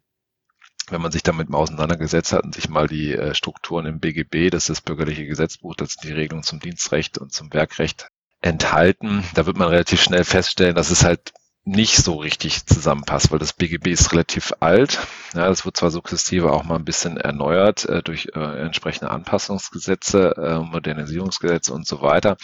[0.93, 4.49] Wenn man sich damit mal auseinandergesetzt hat und sich mal die äh, Strukturen im BGB,
[4.49, 8.08] das ist das bürgerliche Gesetzbuch, das sind die Regelungen zum Dienstrecht und zum Werkrecht
[8.41, 11.34] enthalten, da wird man relativ schnell feststellen, dass es halt
[11.65, 14.99] nicht so richtig zusammenpasst, weil das BGB ist relativ alt.
[15.34, 20.36] Ja, das wird zwar sukzessive auch mal ein bisschen erneuert äh, durch äh, entsprechende Anpassungsgesetze,
[20.38, 22.38] äh, Modernisierungsgesetze und so weiter,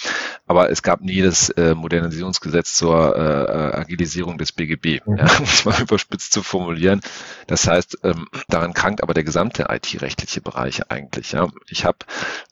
[0.47, 5.17] aber es gab nie das äh, Modernisierungsgesetz zur äh, Agilisierung des BGB, mhm.
[5.17, 7.02] ja, um es mal überspitzt zu formulieren.
[7.47, 11.32] Das heißt, ähm, daran krankt aber der gesamte IT-rechtliche Bereich eigentlich.
[11.34, 11.47] Ja.
[11.67, 11.99] Ich habe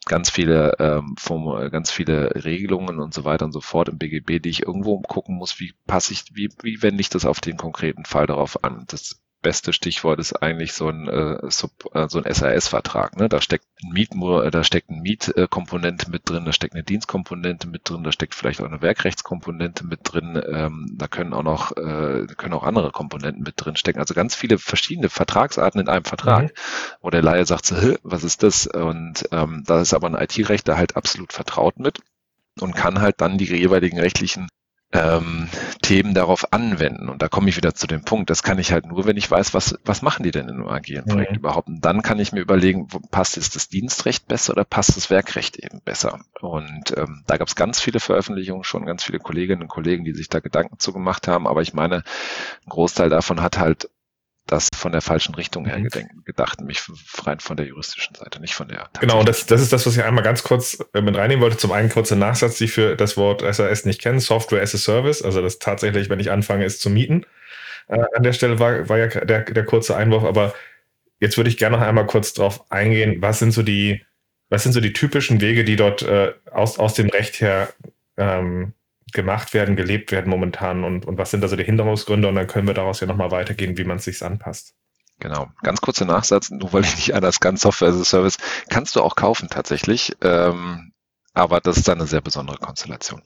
[0.06, 1.15] ganz viele ähm,
[1.71, 5.36] ganz viele Regelungen und so weiter und so fort im BGB, die ich irgendwo gucken
[5.36, 8.86] muss, wie passe ich, wie wie wende ich das auf den konkreten Fall darauf an?
[8.88, 13.17] Das beste Stichwort ist eigentlich so ein, äh, Sub, äh, so ein SAS-Vertrag.
[13.17, 13.30] Ne?
[13.30, 17.67] Da steckt ein Miet, äh, da steckt ein Mietkomponente mit drin, da steckt eine Dienstkomponente
[17.67, 21.76] mit drin, da steckt vielleicht auch eine Werkrechtskomponente mit drin, ähm, da können auch noch
[21.78, 24.00] äh, können auch andere Komponenten mit drin stecken.
[24.00, 26.52] Also ganz viele verschiedene Vertragsarten in einem Vertrag, mhm.
[27.02, 28.67] wo der Laie sagt, so, was ist das?
[28.67, 32.00] Und ähm, da ist aber ein IT-Rechter halt absolut vertraut mit
[32.60, 34.47] und kann halt dann die jeweiligen rechtlichen
[34.93, 35.50] ähm,
[35.82, 37.10] Themen darauf anwenden.
[37.10, 39.30] Und da komme ich wieder zu dem Punkt, das kann ich halt nur, wenn ich
[39.30, 41.39] weiß, was, was machen die denn in einem agilen Projekt mhm.
[41.39, 41.67] überhaupt.
[41.67, 45.10] Und dann kann ich mir überlegen, wo, passt jetzt das Dienstrecht besser oder passt das
[45.10, 46.19] Werkrecht eben besser.
[46.39, 50.13] Und ähm, da gab es ganz viele Veröffentlichungen schon, ganz viele Kolleginnen und Kollegen, die
[50.13, 51.47] sich da Gedanken zu gemacht haben.
[51.47, 53.89] Aber ich meine, ein Großteil davon hat halt
[54.47, 55.89] das von der falschen Richtung her mhm.
[56.25, 56.81] gedacht, nämlich
[57.23, 58.89] rein von der juristischen Seite, nicht von der.
[58.99, 61.57] Genau, und das, das ist das, was ich einmal ganz kurz äh, mit reinnehmen wollte.
[61.57, 64.77] Zum einen kurzer Nachsatz, die ich für das Wort SAS nicht kennen, Software as a
[64.77, 67.25] Service, also das tatsächlich, wenn ich anfange, es zu mieten.
[67.88, 70.53] Äh, an der Stelle war, war ja der, der kurze Einwurf, aber
[71.19, 74.03] jetzt würde ich gerne noch einmal kurz drauf eingehen, was sind so die,
[74.49, 77.69] was sind so die typischen Wege, die dort äh, aus, aus dem Recht her
[78.17, 78.73] ähm,
[79.13, 82.67] gemacht werden, gelebt werden momentan und, und was sind also die Hinderungsgründe und dann können
[82.67, 84.76] wir daraus ja nochmal weitergehen, wie man es sich anpasst.
[85.20, 85.48] Genau.
[85.63, 88.38] Ganz kurzer Nachsatz, nur weil ich nicht anders kann, Software as a Service,
[88.70, 90.15] kannst du auch kaufen tatsächlich.
[90.22, 90.93] Ähm,
[91.34, 93.22] aber das ist dann eine sehr besondere Konstellation.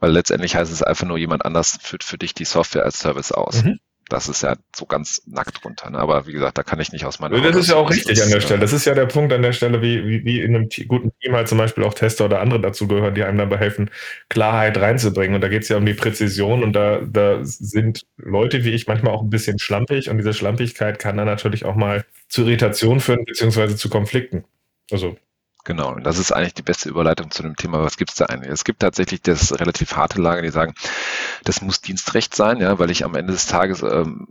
[0.00, 3.32] Weil letztendlich heißt es einfach nur, jemand anders führt für dich die Software als Service
[3.32, 3.62] aus.
[3.62, 3.78] Mhm.
[4.12, 5.88] Das ist ja so ganz nackt drunter.
[5.88, 5.98] Ne?
[5.98, 7.40] Aber wie gesagt, da kann ich nicht aus meiner.
[7.40, 8.60] Das ist ja auch richtig ist, an der Stelle.
[8.60, 11.34] Das ist ja der Punkt an der Stelle, wie, wie, wie in einem guten Team
[11.34, 13.90] halt zum Beispiel auch Tester oder andere dazugehören, die einem dabei helfen,
[14.28, 15.34] Klarheit reinzubringen.
[15.34, 18.86] Und da geht es ja um die Präzision und da, da sind Leute wie ich
[18.86, 23.00] manchmal auch ein bisschen schlampig und diese Schlampigkeit kann dann natürlich auch mal zu Irritation
[23.00, 24.44] führen, beziehungsweise zu Konflikten.
[24.90, 25.16] Also
[25.64, 28.50] Genau, und das ist eigentlich die beste Überleitung zu dem Thema, was gibt's da eigentlich?
[28.50, 30.74] Es gibt tatsächlich das relativ harte Lager, die sagen,
[31.44, 34.26] das muss Dienstrecht sein, ja, weil ich am Ende des Tages ähm,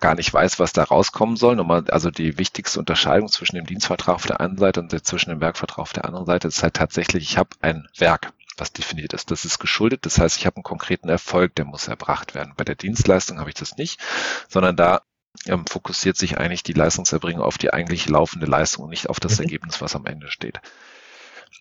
[0.00, 1.54] gar nicht weiß, was da rauskommen soll.
[1.54, 5.40] Nochmal, also die wichtigste Unterscheidung zwischen dem Dienstvertrag auf der einen Seite und zwischen dem
[5.40, 9.30] Werkvertrag auf der anderen Seite ist halt tatsächlich, ich habe ein Werk, was definiert ist.
[9.30, 12.54] Das ist geschuldet, das heißt, ich habe einen konkreten Erfolg, der muss erbracht werden.
[12.56, 14.00] Bei der Dienstleistung habe ich das nicht,
[14.48, 15.02] sondern da
[15.48, 19.38] ähm, fokussiert sich eigentlich die Leistungserbringung auf die eigentlich laufende Leistung und nicht auf das
[19.38, 19.44] mhm.
[19.44, 20.60] Ergebnis, was am Ende steht.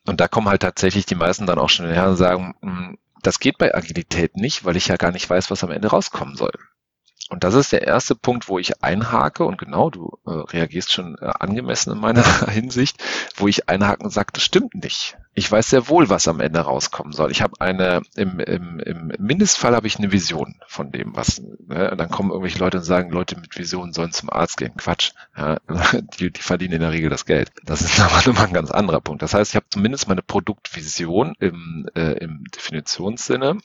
[0.05, 3.39] Und da kommen halt tatsächlich die meisten dann auch schon her und sagen, hm, das
[3.39, 6.53] geht bei Agilität nicht, weil ich ja gar nicht weiß, was am Ende rauskommen soll.
[7.29, 11.17] Und das ist der erste Punkt, wo ich einhake und genau, du äh, reagierst schon
[11.19, 13.03] äh, angemessen in meiner Hinsicht,
[13.35, 15.17] wo ich einhaken und sage, das stimmt nicht.
[15.33, 17.31] Ich weiß sehr wohl, was am Ende rauskommen soll.
[17.31, 21.91] Ich habe eine, im, im, im Mindestfall habe ich eine Vision von dem, was, ne?
[21.91, 24.75] und dann kommen irgendwelche Leute und sagen, Leute mit Visionen sollen zum Arzt gehen.
[24.77, 25.11] Quatsch.
[25.35, 25.57] Ja?
[26.19, 27.51] Die, die verdienen in der Regel das Geld.
[27.63, 29.21] Das ist aber nochmal ein ganz anderer Punkt.
[29.21, 33.57] Das heißt, ich habe zumindest meine Produktvision im, äh, im Definitionssinne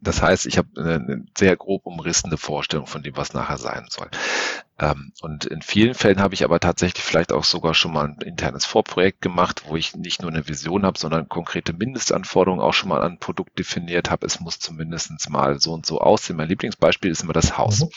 [0.00, 4.08] das heißt, ich habe eine sehr grob umrissene Vorstellung von dem, was nachher sein soll.
[4.78, 8.18] Ähm, und in vielen Fällen habe ich aber tatsächlich vielleicht auch sogar schon mal ein
[8.24, 12.88] internes Vorprojekt gemacht, wo ich nicht nur eine Vision habe, sondern konkrete Mindestanforderungen auch schon
[12.88, 14.26] mal an ein Produkt definiert habe.
[14.26, 16.36] Es muss zumindest mal so und so aussehen.
[16.36, 17.80] Mein Lieblingsbeispiel ist immer das Haus.
[17.80, 17.88] Mhm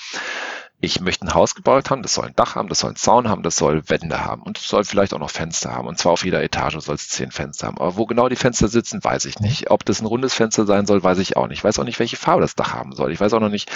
[0.84, 3.30] ich möchte ein Haus gebaut haben, das soll ein Dach haben, das soll einen Zaun
[3.30, 5.88] haben, das soll Wände haben und soll vielleicht auch noch Fenster haben.
[5.88, 7.78] Und zwar auf jeder Etage soll es zehn Fenster haben.
[7.78, 9.72] Aber wo genau die Fenster sitzen, weiß ich nicht.
[9.72, 11.60] Ob das ein rundes Fenster sein soll, weiß ich auch nicht.
[11.60, 13.14] Ich weiß auch nicht, welche Farbe das Dach haben soll.
[13.14, 13.72] Ich weiß auch noch nicht,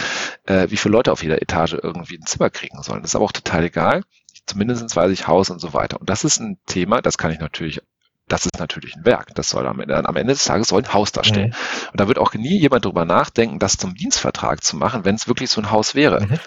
[0.48, 3.04] äh, wie viele Leute auf jeder Etage irgendwie ein Zimmer kriegen sollen.
[3.04, 4.04] Das ist aber auch total egal.
[4.46, 6.02] Zumindest weiß ich Haus und so weiter.
[6.02, 7.82] Und das ist ein Thema, das kann ich natürlich
[8.28, 9.34] das ist natürlich ein Werk.
[9.36, 11.52] Das soll am Ende, am Ende des Tages soll ein Haus darstellen.
[11.52, 11.90] Mhm.
[11.92, 15.30] Und da wird auch nie jemand drüber nachdenken, das zum Dienstvertrag zu machen, wenn es
[15.30, 16.26] wirklich so ein Haus wäre.
[16.26, 16.40] Mhm.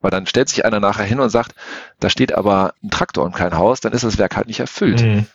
[0.00, 1.54] Weil dann stellt sich einer nachher hin und sagt,
[2.00, 5.02] da steht aber ein Traktor und kein Haus, dann ist das Werk halt nicht erfüllt.
[5.02, 5.26] Mhm.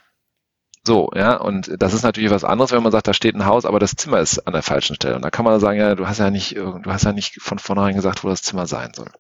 [0.84, 3.66] So, ja, und das ist natürlich was anderes, wenn man sagt, da steht ein Haus,
[3.66, 5.16] aber das Zimmer ist an der falschen Stelle.
[5.16, 7.60] Und da kann man sagen, ja, du hast ja nicht, du hast ja nicht von
[7.60, 9.12] vornherein gesagt, wo das Zimmer sein soll.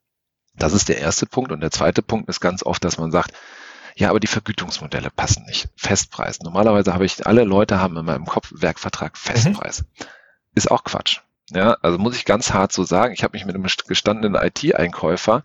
[0.55, 1.51] Das ist der erste Punkt.
[1.51, 3.33] Und der zweite Punkt ist ganz oft, dass man sagt,
[3.95, 5.69] ja, aber die Vergütungsmodelle passen nicht.
[5.75, 6.39] Festpreis.
[6.39, 9.83] Normalerweise habe ich, alle Leute haben in meinem Kopf Werkvertrag Festpreis.
[9.83, 10.05] Mhm.
[10.55, 11.19] Ist auch Quatsch.
[11.53, 15.43] Ja, also muss ich ganz hart so sagen, ich habe mich mit einem gestandenen IT-Einkäufer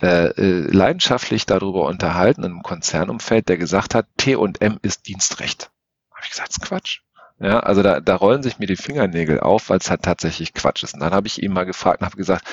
[0.00, 5.70] äh, äh, leidenschaftlich darüber unterhalten in einem Konzernumfeld, der gesagt hat, T&M ist Dienstrecht.
[6.10, 7.00] Habe ich gesagt, das ist Quatsch.
[7.38, 10.82] Ja, also da, da rollen sich mir die Fingernägel auf, weil es halt tatsächlich Quatsch
[10.82, 10.94] ist.
[10.94, 12.46] Und dann habe ich ihn mal gefragt und habe gesagt,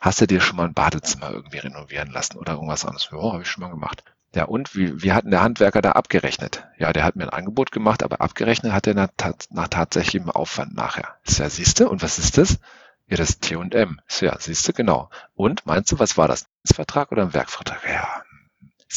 [0.00, 3.10] hast du dir schon mal ein Badezimmer irgendwie renovieren lassen oder irgendwas anderes?
[3.12, 4.02] Ja, habe ich schon mal gemacht.
[4.34, 6.64] Ja, und wie, wie hat denn der Handwerker da abgerechnet?
[6.78, 9.08] Ja, der hat mir ein Angebot gemacht, aber abgerechnet hat er nach,
[9.50, 11.16] nach tatsächlichem Aufwand nachher.
[11.24, 12.58] Ist ja, siehste, und was ist das?
[13.08, 14.00] Ja, das T&M.
[14.20, 15.10] Ja, siehst du, genau.
[15.34, 16.44] Und meinst du, was war das?
[16.68, 17.80] Ein Vertrag oder ein Werkvertrag?
[17.88, 18.22] Ja,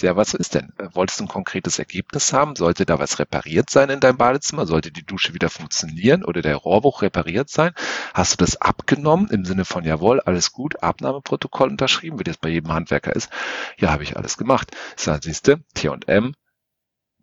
[0.01, 0.73] ja, was ist denn?
[0.93, 2.55] Wolltest du ein konkretes Ergebnis haben?
[2.55, 4.65] Sollte da was repariert sein in deinem Badezimmer?
[4.65, 7.73] Sollte die Dusche wieder funktionieren oder der Rohrbruch repariert sein?
[8.13, 12.49] Hast du das abgenommen im Sinne von, jawohl, alles gut, Abnahmeprotokoll unterschrieben, wie das bei
[12.49, 13.29] jedem Handwerker ist?
[13.77, 14.71] Ja, habe ich alles gemacht.
[14.95, 16.33] So, siehst du, T&M,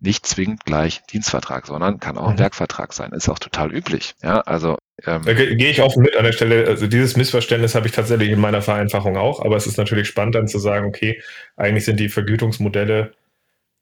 [0.01, 2.41] nicht zwingend gleich Dienstvertrag, sondern kann auch ein mhm.
[2.41, 3.13] Werkvertrag sein.
[3.13, 4.15] Ist auch total üblich.
[4.23, 6.67] Ja, also ähm, da gehe ich offen mit an der Stelle.
[6.67, 10.35] Also dieses Missverständnis habe ich tatsächlich in meiner Vereinfachung auch, aber es ist natürlich spannend
[10.35, 11.23] dann zu sagen, okay,
[11.57, 13.13] eigentlich sind die Vergütungsmodelle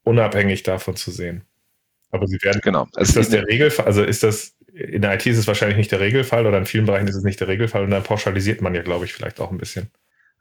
[0.04, 1.42] unabhängig davon zu sehen.
[2.11, 2.61] Aber sie werden.
[2.62, 2.87] Genau.
[2.96, 3.87] Ist das der Regelfall?
[3.87, 6.87] Also ist das in der IT ist es wahrscheinlich nicht der Regelfall oder in vielen
[6.87, 9.50] Bereichen ist es nicht der Regelfall und dann pauschalisiert man ja, glaube ich, vielleicht auch
[9.50, 9.90] ein bisschen.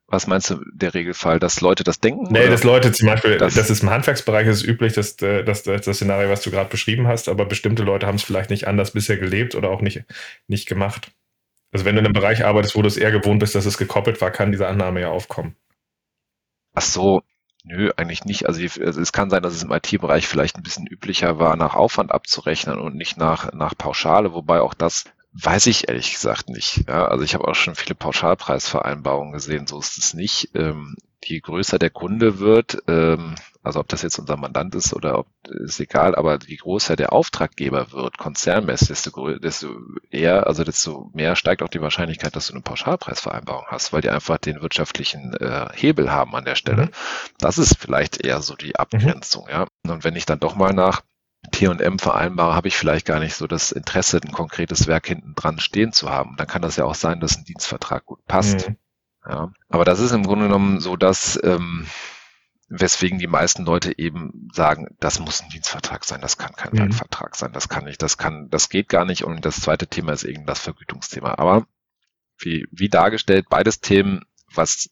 [0.10, 2.32] Was meinst du, der Regelfall, dass Leute das denken?
[2.32, 2.52] Nee, oder?
[2.52, 5.82] dass Leute zum Beispiel, das, das ist im Handwerksbereich ist üblich, dass, äh, dass, dass
[5.82, 8.92] das Szenario, was du gerade beschrieben hast, aber bestimmte Leute haben es vielleicht nicht anders
[8.92, 10.06] bisher gelebt oder auch nicht,
[10.48, 11.12] nicht gemacht.
[11.74, 13.78] Also wenn du in einem Bereich arbeitest, wo du es eher gewohnt bist, dass es
[13.78, 15.58] gekoppelt war, kann diese Annahme ja aufkommen.
[16.74, 17.22] Ach so,
[17.66, 18.48] nö, eigentlich nicht.
[18.48, 21.76] Also, also es kann sein, dass es im IT-Bereich vielleicht ein bisschen üblicher war, nach
[21.76, 25.04] Aufwand abzurechnen und nicht nach, nach Pauschale, wobei auch das
[25.40, 26.86] Weiß ich ehrlich gesagt nicht.
[26.88, 30.50] Ja, also ich habe auch schon viele Pauschalpreisvereinbarungen gesehen, so ist es nicht.
[30.56, 35.20] Ähm, je größer der Kunde wird, ähm, also ob das jetzt unser Mandant ist oder
[35.20, 39.76] ob ist egal, aber je größer der Auftraggeber wird, konzernmäßig, desto, desto
[40.10, 44.10] eher, also desto mehr steigt auch die Wahrscheinlichkeit, dass du eine Pauschalpreisvereinbarung hast, weil die
[44.10, 46.86] einfach den wirtschaftlichen äh, Hebel haben an der Stelle.
[46.86, 46.92] Mhm.
[47.38, 49.52] Das ist vielleicht eher so die Abgrenzung, mhm.
[49.52, 49.68] ja.
[49.84, 51.02] Und wenn ich dann doch mal nach
[51.52, 55.60] T&M vereinbare, habe ich vielleicht gar nicht so das Interesse, ein konkretes Werk hinten dran
[55.60, 56.36] stehen zu haben.
[56.38, 58.70] Dann kann das ja auch sein, dass ein Dienstvertrag gut passt.
[58.70, 58.78] Mhm.
[59.28, 59.52] Ja.
[59.70, 61.88] Aber das ist im Grunde genommen so, dass ähm,
[62.70, 66.80] weswegen die meisten Leute eben sagen, das muss ein Dienstvertrag sein, das kann kein mhm.
[66.80, 69.24] Werkvertrag sein, das kann nicht, das kann, das geht gar nicht.
[69.24, 71.36] Und das zweite Thema ist eben das Vergütungsthema.
[71.38, 71.66] Aber
[72.40, 74.90] wie, wie dargestellt, beides Themen, was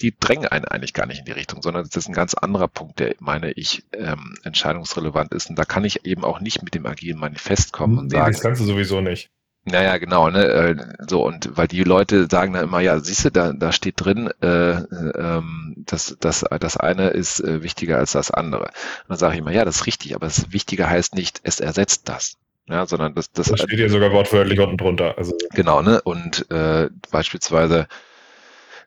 [0.00, 2.68] die drängen einen eigentlich gar nicht in die Richtung, sondern das ist ein ganz anderer
[2.68, 5.50] Punkt, der, meine ich, ähm, entscheidungsrelevant ist.
[5.50, 8.32] Und da kann ich eben auch nicht mit dem agilen Manifest kommen und nee, sagen.
[8.32, 9.30] Das kannst du sowieso nicht.
[9.66, 10.44] Naja, genau, ne?
[10.44, 10.76] Äh,
[11.08, 14.30] so, und weil die Leute sagen dann immer, ja, siehst du, da, da steht drin,
[14.42, 15.42] äh, äh,
[15.76, 18.64] das, das, das eine ist äh, wichtiger als das andere.
[18.64, 21.60] Und dann sage ich immer, ja, das ist richtig, aber das Wichtige heißt nicht, es
[21.60, 22.36] ersetzt das.
[22.68, 25.16] Ja, sondern das, das, das steht hier sogar wortwörtlich unten drunter.
[25.18, 25.36] Also.
[25.54, 26.00] Genau, ne?
[26.02, 27.88] Und äh, beispielsweise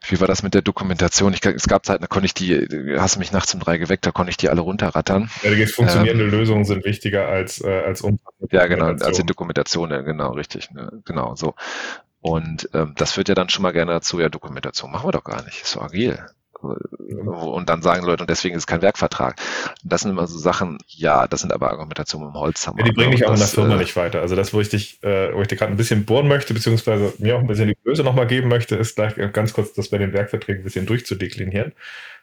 [0.02, 1.34] wie war das mit der Dokumentation?
[1.34, 4.06] Ich, es gab Zeiten, da konnte ich die, hast du mich nachts um drei geweckt,
[4.06, 5.30] da konnte ich die alle runterrattern.
[5.44, 8.06] Ja, funktionierende ähm, Lösungen sind wichtiger als, äh, als
[8.52, 11.56] Ja, genau, als die Dokumentation, ja, genau, richtig, ne, genau, so.
[12.22, 15.24] Und ähm, das führt ja dann schon mal gerne dazu, ja, Dokumentation machen wir doch
[15.24, 16.20] gar nicht, ist so agil.
[16.60, 19.40] Und dann sagen Leute, und deswegen ist es kein Werkvertrag.
[19.84, 22.80] Das sind immer so Sachen, ja, das sind aber Argumentationen im Holzhammer.
[22.80, 24.22] Ja, die bringen dich auch das, in der Firma äh, nicht weiter.
[24.22, 27.14] Also das, wo ich dich, äh, wo ich dir gerade ein bisschen bohren möchte, beziehungsweise
[27.20, 29.98] mir auch ein bisschen die Größe nochmal geben möchte, ist gleich ganz kurz das bei
[29.98, 31.74] den Werkverträgen ein bisschen durchzudeklinieren.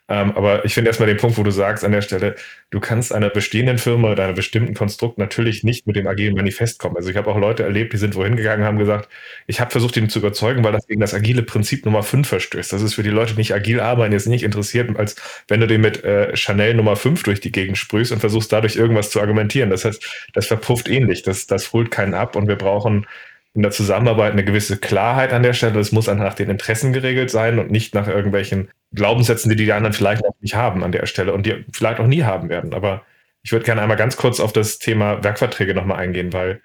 [0.06, 2.34] Ähm, aber ich finde erstmal den Punkt, wo du sagst an der Stelle,
[2.68, 6.78] du kannst einer bestehenden Firma oder einem bestimmten Konstrukt natürlich nicht mit dem agilen Manifest
[6.78, 6.96] kommen.
[6.96, 9.08] Also ich habe auch Leute erlebt, die sind wohin gegangen, haben gesagt,
[9.46, 12.72] ich habe versucht, ihn zu überzeugen, weil das gegen das agile Prinzip Nummer 5 verstößt.
[12.72, 15.16] Das ist für die Leute, die nicht agil arbeiten, jetzt nicht interessiert, als
[15.48, 18.76] wenn du den mit äh, Chanel Nummer 5 durch die Gegend sprühst und versuchst dadurch
[18.76, 19.70] irgendwas zu argumentieren.
[19.70, 21.22] Das heißt, das verpufft ähnlich.
[21.22, 23.06] Das, das holt keinen ab und wir brauchen
[23.54, 25.78] in der Zusammenarbeit eine gewisse Klarheit an der Stelle.
[25.78, 29.92] Es muss nach den Interessen geregelt sein und nicht nach irgendwelchen Glaubenssätzen, die die anderen
[29.92, 32.74] vielleicht auch nicht haben an der Stelle und die vielleicht auch nie haben werden.
[32.74, 33.02] Aber
[33.42, 36.60] ich würde gerne einmal ganz kurz auf das Thema Werkverträge nochmal eingehen, weil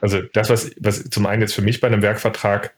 [0.00, 2.74] also das, was, was zum einen jetzt für mich bei einem Werkvertrag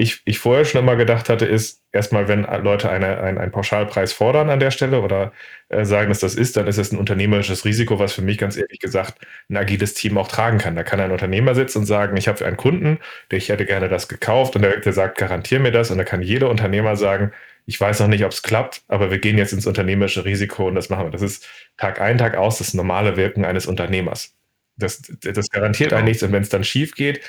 [0.00, 4.12] ich, ich vorher schon immer gedacht hatte, ist erstmal, wenn Leute eine, ein, einen Pauschalpreis
[4.12, 5.32] fordern an der Stelle oder
[5.70, 8.56] äh, sagen, dass das ist, dann ist es ein unternehmerisches Risiko, was für mich ganz
[8.56, 9.18] ehrlich gesagt
[9.50, 10.76] ein agiles Team auch tragen kann.
[10.76, 13.00] Da kann ein Unternehmer sitzen und sagen, ich habe einen Kunden,
[13.32, 16.04] der ich hätte gerne das gekauft und der, der sagt, garantier mir das und da
[16.04, 17.32] kann jeder Unternehmer sagen,
[17.66, 20.76] ich weiß noch nicht, ob es klappt, aber wir gehen jetzt ins unternehmerische Risiko und
[20.76, 21.10] das machen wir.
[21.10, 24.36] Das ist Tag ein, Tag aus das normale Wirken eines Unternehmers.
[24.76, 26.02] Das, das garantiert genau.
[26.02, 27.20] nichts und wenn es dann schief geht,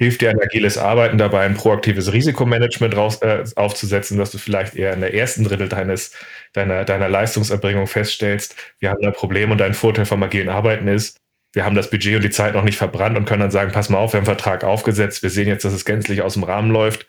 [0.00, 4.74] hilft dir ein agiles Arbeiten dabei, ein proaktives Risikomanagement raus, äh, aufzusetzen, dass du vielleicht
[4.74, 6.16] eher in der ersten Drittel deines,
[6.54, 11.18] deiner, deiner Leistungserbringung feststellst, wir haben ein Problem und dein Vorteil vom agilen Arbeiten ist,
[11.52, 13.90] wir haben das Budget und die Zeit noch nicht verbrannt und können dann sagen, pass
[13.90, 16.44] mal auf, wir haben einen Vertrag aufgesetzt, wir sehen jetzt, dass es gänzlich aus dem
[16.44, 17.06] Rahmen läuft.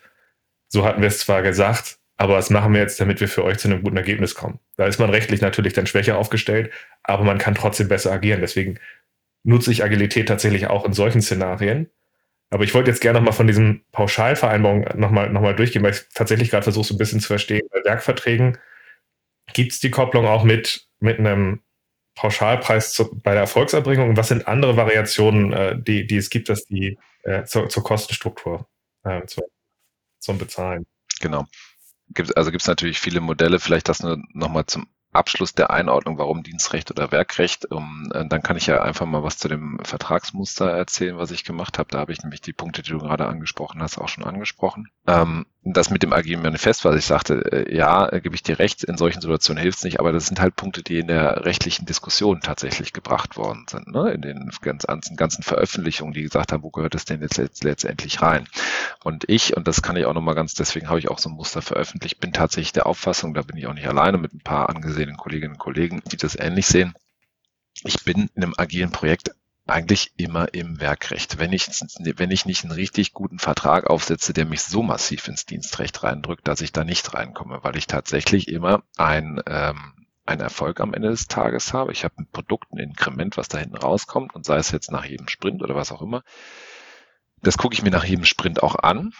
[0.68, 3.56] So hatten wir es zwar gesagt, aber was machen wir jetzt, damit wir für euch
[3.56, 4.58] zu einem guten Ergebnis kommen?
[4.76, 6.70] Da ist man rechtlich natürlich dann schwächer aufgestellt,
[7.04, 8.42] aber man kann trotzdem besser agieren.
[8.42, 8.78] Deswegen
[9.44, 11.88] nutze ich Agilität tatsächlich auch in solchen Szenarien.
[12.52, 16.02] Aber ich wollte jetzt gerne nochmal von diesen Pauschalvereinbarungen nochmal noch mal durchgehen, weil ich
[16.12, 17.66] tatsächlich gerade versuche, so ein bisschen zu verstehen.
[17.72, 18.58] Bei Werkverträgen
[19.54, 21.62] gibt es die Kopplung auch mit, mit einem
[22.14, 24.18] Pauschalpreis zu, bei der Erfolgserbringung?
[24.18, 28.68] Was sind andere Variationen, äh, die, die es gibt, dass die äh, zur, zur Kostenstruktur
[29.04, 29.40] äh, zu,
[30.18, 30.84] zum Bezahlen?
[31.20, 31.46] Genau.
[32.10, 36.18] Gibt, also gibt es natürlich viele Modelle, vielleicht das nur nochmal zum Abschluss der Einordnung,
[36.18, 37.70] warum Dienstrecht oder Werkrecht.
[37.70, 41.44] Um, äh, dann kann ich ja einfach mal was zu dem Vertragsmuster erzählen, was ich
[41.44, 41.90] gemacht habe.
[41.90, 44.88] Da habe ich nämlich die Punkte, die du gerade angesprochen hast, auch schon angesprochen.
[45.06, 48.58] Ähm, das mit dem agilen Manifest, was ich sagte, äh, ja, äh, gebe ich dir
[48.58, 51.44] recht, in solchen Situationen hilft es nicht, aber das sind halt Punkte, die in der
[51.44, 54.10] rechtlichen Diskussion tatsächlich gebracht worden sind, ne?
[54.10, 58.48] in den ganzen, ganzen Veröffentlichungen, die gesagt haben, wo gehört es denn jetzt letztendlich rein?
[59.04, 61.36] Und ich, und das kann ich auch nochmal ganz, deswegen habe ich auch so ein
[61.36, 64.68] Muster veröffentlicht, bin tatsächlich der Auffassung, da bin ich auch nicht alleine mit ein paar
[64.68, 66.94] angesehenen Kolleginnen und Kollegen, die das ähnlich sehen.
[67.84, 69.30] Ich bin in einem agilen Projekt
[69.66, 71.38] eigentlich immer im Werkrecht.
[71.38, 75.46] Wenn ich, wenn ich nicht einen richtig guten Vertrag aufsetze, der mich so massiv ins
[75.46, 80.80] Dienstrecht reindrückt, dass ich da nicht reinkomme, weil ich tatsächlich immer ein, ähm, einen Erfolg
[80.80, 81.92] am Ende des Tages habe.
[81.92, 85.04] Ich habe ein Produkt, ein Inkrement, was da hinten rauskommt und sei es jetzt nach
[85.04, 86.22] jedem Sprint oder was auch immer.
[87.40, 89.12] Das gucke ich mir nach jedem Sprint auch an,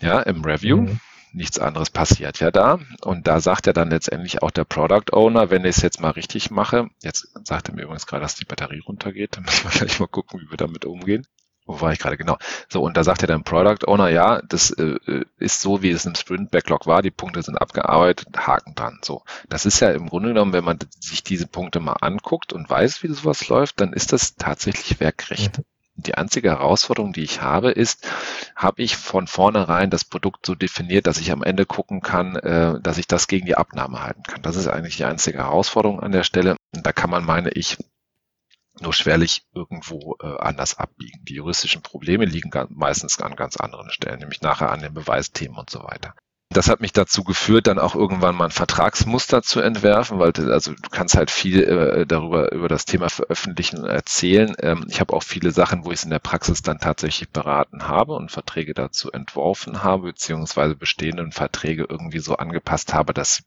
[0.00, 0.82] ja, im Review.
[0.82, 1.00] Mhm
[1.32, 2.78] nichts anderes passiert ja da.
[3.02, 6.10] Und da sagt ja dann letztendlich auch der Product Owner, wenn ich es jetzt mal
[6.10, 9.70] richtig mache, jetzt sagt er mir übrigens gerade, dass die Batterie runtergeht, dann müssen wir
[9.70, 11.26] gleich mal gucken, wie wir damit umgehen.
[11.66, 12.36] Wo war ich gerade genau?
[12.68, 14.98] So, und da sagt ja dann Product Owner, ja, das äh,
[15.38, 18.98] ist so, wie es im Sprint Backlog war, die Punkte sind abgearbeitet, Haken dran.
[19.02, 22.68] So, das ist ja im Grunde genommen, wenn man sich diese Punkte mal anguckt und
[22.68, 25.58] weiß, wie sowas läuft, dann ist das tatsächlich Werkrecht.
[25.58, 25.64] Mhm.
[26.02, 28.06] Die einzige Herausforderung, die ich habe, ist,
[28.56, 32.80] habe ich von vornherein das Produkt so definiert, dass ich am Ende gucken kann, äh,
[32.80, 34.42] dass ich das gegen die Abnahme halten kann.
[34.42, 36.56] Das ist eigentlich die einzige Herausforderung an der Stelle.
[36.74, 37.78] Und da kann man, meine ich,
[38.80, 41.24] nur schwerlich irgendwo äh, anders abbiegen.
[41.24, 45.70] Die juristischen Probleme liegen meistens an ganz anderen Stellen, nämlich nachher an den Beweisthemen und
[45.70, 46.14] so weiter.
[46.52, 50.72] Das hat mich dazu geführt, dann auch irgendwann mal ein Vertragsmuster zu entwerfen, weil also
[50.72, 54.56] du kannst halt viel äh, darüber über das Thema veröffentlichen und erzählen.
[54.58, 57.86] Ähm, ich habe auch viele Sachen, wo ich es in der Praxis dann tatsächlich beraten
[57.86, 63.44] habe und Verträge dazu entworfen habe, beziehungsweise bestehenden Verträge irgendwie so angepasst habe, dass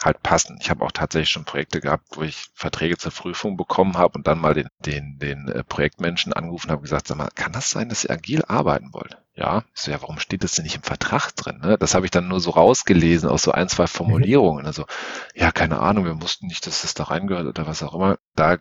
[0.00, 0.56] halt passen.
[0.60, 4.28] Ich habe auch tatsächlich schon Projekte gehabt, wo ich Verträge zur Prüfung bekommen habe und
[4.28, 7.70] dann mal den, den, den äh, Projektmenschen angerufen habe und gesagt, sag mal, kann das
[7.70, 9.23] sein, dass ihr agil arbeiten wollt?
[9.36, 11.58] Ja, ich so, ja, warum steht das denn nicht im Vertrag drin?
[11.58, 11.76] Ne?
[11.76, 14.64] Das habe ich dann nur so rausgelesen aus so ein, zwei Formulierungen.
[14.64, 14.86] Also,
[15.34, 18.18] ja, keine Ahnung, wir mussten nicht, dass das da reingehört oder was auch immer.
[18.36, 18.58] Da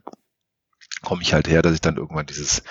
[1.03, 2.63] komme ich halt her, dass ich dann irgendwann dieses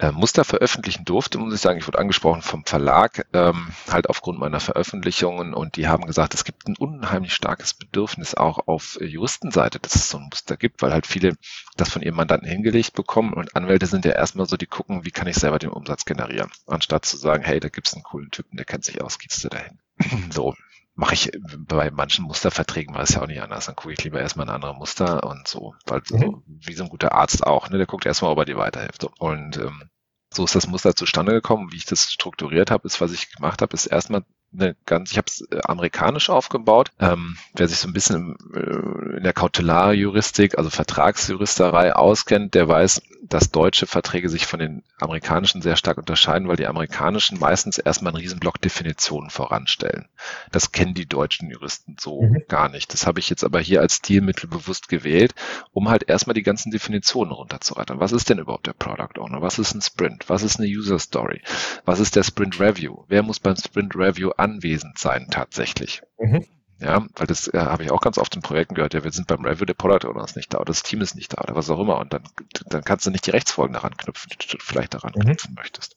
[0.00, 1.78] äh, Muster veröffentlichen durfte, muss ich sagen.
[1.78, 6.44] Ich wurde angesprochen vom Verlag, ähm, halt aufgrund meiner Veröffentlichungen und die haben gesagt, es
[6.44, 10.92] gibt ein unheimlich starkes Bedürfnis auch auf Juristenseite, dass es so ein Muster gibt, weil
[10.92, 11.36] halt viele
[11.76, 15.10] das von ihrem Mandanten hingelegt bekommen und Anwälte sind ja erstmal so, die gucken, wie
[15.10, 18.56] kann ich selber den Umsatz generieren, anstatt zu sagen, hey, da gibt's einen coolen Typen,
[18.56, 19.78] der kennt sich aus, gehst du dahin.
[20.30, 20.54] so,
[20.94, 23.66] mache ich bei manchen Musterverträgen war es ja auch nicht anders.
[23.66, 25.74] Dann gucke ich lieber erstmal ein anderes Muster und so.
[25.86, 26.18] Weil mhm.
[26.18, 27.78] so, wie so ein guter Arzt auch, ne?
[27.78, 29.04] Der guckt erstmal, ob er dir weiterhilft.
[29.18, 29.89] Und ähm,
[30.32, 31.72] so ist das Muster zustande gekommen.
[31.72, 35.18] Wie ich das strukturiert habe, ist, was ich gemacht habe, ist erstmal eine ganz, ich
[35.18, 36.90] habe es äh, amerikanisch aufgebaut.
[36.98, 43.02] Ähm, wer sich so ein bisschen äh, in der Kautelarjuristik, also Vertragsjuristerei auskennt, der weiß,
[43.22, 48.12] dass deutsche Verträge sich von den amerikanischen sehr stark unterscheiden, weil die amerikanischen meistens erstmal
[48.12, 50.08] einen Riesenblock Definitionen voranstellen.
[50.52, 52.42] Das kennen die deutschen Juristen so mhm.
[52.48, 52.92] gar nicht.
[52.92, 55.34] Das habe ich jetzt aber hier als Stilmittel bewusst gewählt,
[55.72, 58.00] um halt erstmal die ganzen Definitionen runterzurattern.
[58.00, 59.42] Was ist denn überhaupt der Product Owner?
[59.42, 60.28] Was ist ein Sprint?
[60.28, 61.42] Was ist eine User Story?
[61.84, 63.04] Was ist der Sprint Review?
[63.08, 66.02] Wer muss beim Sprint Review anwesend sein tatsächlich?
[66.18, 66.46] Mhm.
[66.80, 69.26] Ja, weil das äh, habe ich auch ganz oft in Projekten gehört, ja, wir sind
[69.26, 71.54] beim Review, der Product Owner ist nicht da oder das Team ist nicht da oder
[71.54, 71.98] was auch immer.
[71.98, 72.22] Und dann,
[72.66, 75.20] dann kannst du nicht die Rechtsfolgen daran knüpfen, die du vielleicht daran mhm.
[75.20, 75.96] knüpfen möchtest.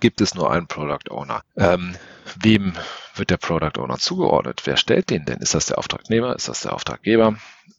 [0.00, 1.42] Gibt es nur einen Product Owner?
[1.56, 1.96] Ähm,
[2.38, 2.74] wem
[3.14, 4.62] wird der Product Owner zugeordnet?
[4.64, 5.38] Wer stellt den denn?
[5.38, 6.34] Ist das der Auftragnehmer?
[6.34, 7.36] Ist das der Auftraggeber?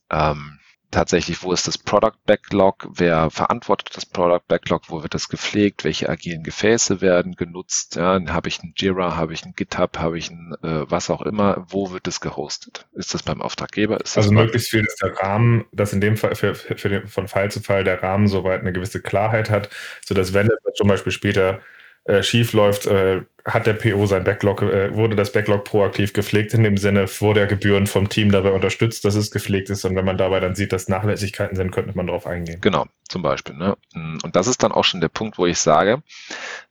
[0.10, 0.60] Ähm,
[0.92, 5.84] tatsächlich, wo ist das Product Backlog, wer verantwortet das Product Backlog, wo wird das gepflegt,
[5.84, 10.18] welche agilen Gefäße werden genutzt, ja, habe ich ein Jira, habe ich ein GitHub, habe
[10.18, 12.86] ich ein äh, was auch immer, wo wird das gehostet?
[12.94, 14.00] Ist das beim Auftraggeber?
[14.16, 17.52] also möglichst viel ist der Rahmen, dass in dem Fall für, für den, von Fall
[17.52, 19.70] zu Fall der Rahmen soweit eine gewisse Klarheit hat,
[20.06, 21.62] sodass wenn es zum Beispiel später
[22.06, 26.54] äh, schief läuft, äh, hat der PO sein Backlog, äh, wurde das Backlog proaktiv gepflegt,
[26.54, 29.86] in dem Sinne, wurde er Gebühren vom Team dabei unterstützt, dass es gepflegt ist.
[29.86, 32.60] Und wenn man dabei dann sieht, dass Nachlässigkeiten sind, könnte man darauf eingehen.
[32.60, 33.56] Genau, zum Beispiel.
[33.56, 33.78] Ne?
[33.94, 36.04] Und das ist dann auch schon der Punkt, wo ich sage,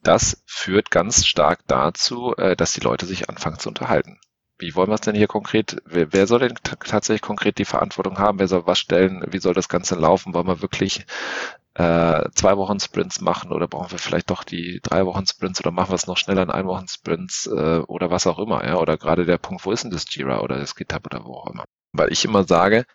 [0.03, 4.18] das führt ganz stark dazu, äh, dass die Leute sich anfangen zu unterhalten.
[4.59, 8.18] wie wollen wir es denn hier konkret, wer, wer soll denn tatsächlich konkret die Verantwortung
[8.18, 11.05] haben, wer soll was stellen, wie soll das Ganze laufen, wollen wir wirklich
[11.77, 15.70] äh, zwei Wochen Sprints machen oder brauchen wir vielleicht doch die drei Wochen Sprints oder
[15.70, 18.77] machen wir es noch schneller in ein Wochen Sprints äh, oder was auch immer, ja,
[18.77, 21.51] oder gerade der Punkt, wo ist denn das Jira oder das GitHub oder wo auch
[21.51, 21.64] immer.
[21.93, 22.87] Weil ich immer sage,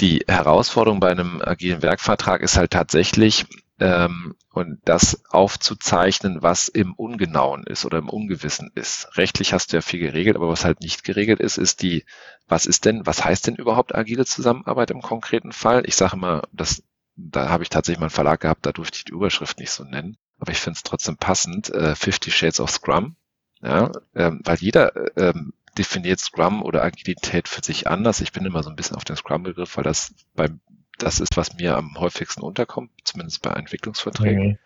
[0.00, 3.46] die Herausforderung bei einem agilen Werkvertrag ist halt tatsächlich,
[3.80, 9.08] ähm, und das aufzuzeichnen, was im Ungenauen ist oder im Ungewissen ist.
[9.16, 12.04] Rechtlich hast du ja viel geregelt, aber was halt nicht geregelt ist, ist die,
[12.46, 15.82] was ist denn, was heißt denn überhaupt agile Zusammenarbeit im konkreten Fall?
[15.86, 16.82] Ich sage immer, das,
[17.16, 19.84] da habe ich tatsächlich mal einen Verlag gehabt, da durfte ich die Überschrift nicht so
[19.84, 23.16] nennen, aber ich finde es trotzdem passend, äh, Fifty Shades of Scrum,
[23.62, 28.20] ja, ähm, weil jeder ähm, definiert Scrum oder Agilität für sich anders.
[28.20, 30.60] Ich bin immer so ein bisschen auf den Scrum-Begriff, weil das beim
[30.98, 34.46] das ist, was mir am häufigsten unterkommt, zumindest bei Entwicklungsverträgen.
[34.46, 34.58] Mhm.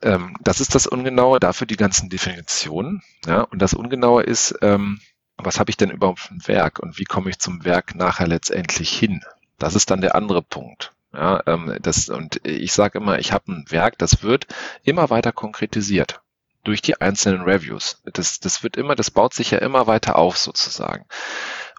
[0.00, 3.02] Ähm, das ist das Ungenaue, dafür die ganzen Definitionen.
[3.26, 5.00] Ja, und das Ungenaue ist, ähm,
[5.36, 8.28] was habe ich denn überhaupt für ein Werk und wie komme ich zum Werk nachher
[8.28, 9.22] letztendlich hin?
[9.58, 10.91] Das ist dann der andere Punkt.
[11.12, 14.46] Ja, ähm, das, und ich sage immer, ich habe ein Werk, das wird
[14.82, 16.22] immer weiter konkretisiert
[16.64, 18.00] durch die einzelnen Reviews.
[18.04, 21.06] Das, das wird immer, das baut sich ja immer weiter auf sozusagen.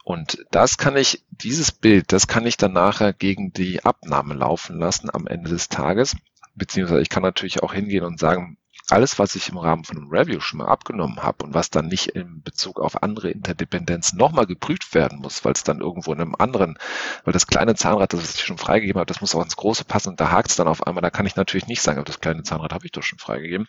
[0.04, 4.78] Und das kann ich, dieses Bild, das kann ich dann nachher gegen die Abnahme laufen
[4.78, 6.18] lassen am Ende des Tages.
[6.56, 8.58] Beziehungsweise ich kann natürlich auch hingehen und sagen,
[8.94, 11.88] alles, was ich im Rahmen von einem Review schon mal abgenommen habe und was dann
[11.88, 16.22] nicht in Bezug auf andere Interdependenzen nochmal geprüft werden muss, weil es dann irgendwo in
[16.22, 16.78] einem anderen,
[17.26, 20.10] weil das kleine Zahnrad, das ich schon freigegeben habe, das muss auch ins große passen
[20.10, 22.22] und da hakt es dann auf einmal, da kann ich natürlich nicht sagen, aber das
[22.22, 23.68] kleine Zahnrad habe ich doch schon freigegeben.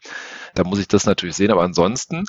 [0.55, 2.27] Da muss ich das natürlich sehen, aber ansonsten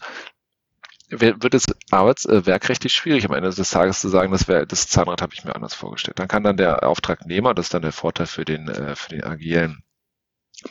[1.10, 5.22] wird es arbeitswerkrechtlich äh, schwierig am Ende des Tages zu sagen, das, wär, das Zahnrad
[5.22, 6.20] habe ich mir anders vorgestellt.
[6.20, 9.24] Dann kann dann der Auftragnehmer, das ist dann der Vorteil für den, äh, für den
[9.24, 9.85] agilen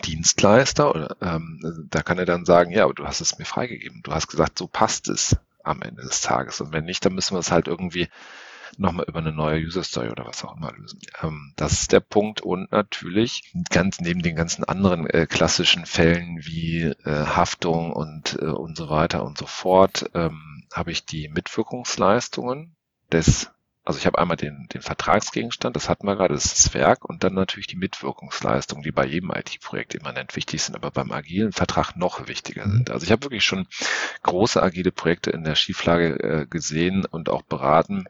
[0.04, 4.02] Dienstleister, ähm, da kann er dann sagen, ja, aber du hast es mir freigegeben.
[4.02, 6.60] Du hast gesagt, so passt es am Ende des Tages.
[6.60, 8.08] Und wenn nicht, dann müssen wir es halt irgendwie
[8.78, 11.00] nochmal über eine neue User Story oder was auch immer lösen.
[11.22, 16.44] Ähm, das ist der Punkt und natürlich ganz neben den ganzen anderen äh, klassischen Fällen
[16.44, 21.28] wie äh, Haftung und äh, und so weiter und so fort ähm, habe ich die
[21.28, 22.74] Mitwirkungsleistungen
[23.12, 23.50] des
[23.84, 27.04] also ich habe einmal den, den Vertragsgegenstand, das hatten wir gerade, das ist das Werk
[27.04, 31.52] und dann natürlich die Mitwirkungsleistung, die bei jedem IT-Projekt immanent wichtig sind, aber beim agilen
[31.52, 32.90] Vertrag noch wichtiger sind.
[32.90, 33.66] Also ich habe wirklich schon
[34.22, 38.06] große agile Projekte in der Schieflage äh, gesehen und auch beraten,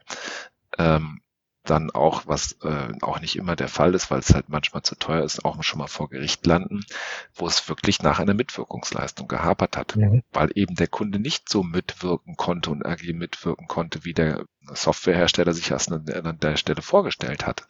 [0.77, 1.21] ähm,
[1.65, 4.95] dann auch, was äh, auch nicht immer der Fall ist, weil es halt manchmal zu
[4.95, 6.85] teuer ist, auch schon mal vor Gericht landen,
[7.33, 10.23] wo es wirklich nach einer Mitwirkungsleistung gehapert hat, mhm.
[10.31, 15.53] weil eben der Kunde nicht so mitwirken konnte und agil mitwirken konnte, wie der Softwarehersteller
[15.53, 17.67] sich erst an der Stelle vorgestellt hat.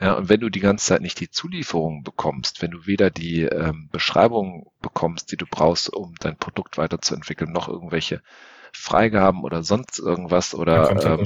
[0.00, 3.42] Ja, und wenn du die ganze Zeit nicht die Zulieferung bekommst, wenn du weder die
[3.42, 8.22] ähm, Beschreibung bekommst, die du brauchst, um dein Produkt weiterzuentwickeln, noch irgendwelche
[8.76, 11.24] Freigaben oder sonst irgendwas oder ähm,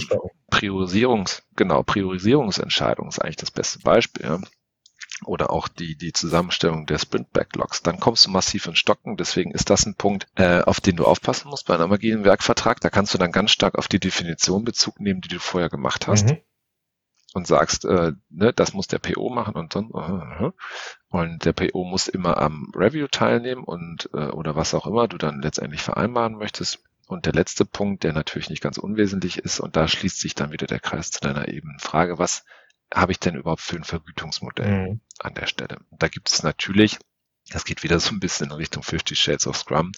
[0.50, 4.24] Priorisierungs, genau, Priorisierungsentscheidung ist eigentlich das beste Beispiel.
[4.24, 4.40] Ja.
[5.26, 7.82] Oder auch die, die Zusammenstellung der Sprint-Backlogs.
[7.82, 9.18] Dann kommst du massiv in Stocken.
[9.18, 12.80] Deswegen ist das ein Punkt, äh, auf den du aufpassen musst bei einem agilen Werkvertrag.
[12.80, 16.06] Da kannst du dann ganz stark auf die Definition Bezug nehmen, die du vorher gemacht
[16.06, 16.30] hast.
[16.30, 16.38] Mhm
[17.32, 20.52] und sagst, äh, ne, das muss der PO machen und dann uh, uh,
[21.08, 25.18] und der PO muss immer am Review teilnehmen und äh, oder was auch immer du
[25.18, 26.82] dann letztendlich vereinbaren möchtest.
[27.10, 30.52] Und der letzte Punkt, der natürlich nicht ganz unwesentlich ist, und da schließt sich dann
[30.52, 32.44] wieder der Kreis zu deiner eben Frage, was
[32.92, 35.00] habe ich denn überhaupt für ein Vergütungsmodell mhm.
[35.18, 35.78] an der Stelle?
[35.90, 36.98] Da gibt es natürlich,
[37.50, 39.92] das geht wieder so ein bisschen in Richtung 50 Shades of Scrum,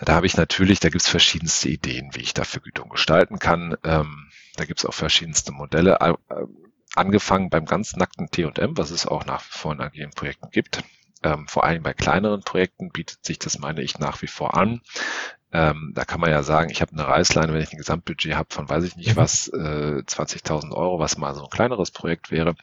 [0.00, 3.76] da habe ich natürlich, da gibt es verschiedenste Ideen, wie ich da Vergütung gestalten kann.
[3.84, 6.14] Ähm, da gibt es auch verschiedenste Modelle, äh,
[6.94, 10.82] angefangen beim ganz nackten T&M, was es auch nach wie vor in agilen Projekten gibt.
[11.22, 14.80] Ähm, vor allem bei kleineren Projekten bietet sich das, meine ich, nach wie vor an.
[15.54, 18.52] Ähm, da kann man ja sagen, ich habe eine Reißleine, wenn ich ein Gesamtbudget habe
[18.52, 19.16] von weiß ich nicht mhm.
[19.16, 22.56] was, äh, 20.000 Euro, was mal so ein kleineres Projekt wäre,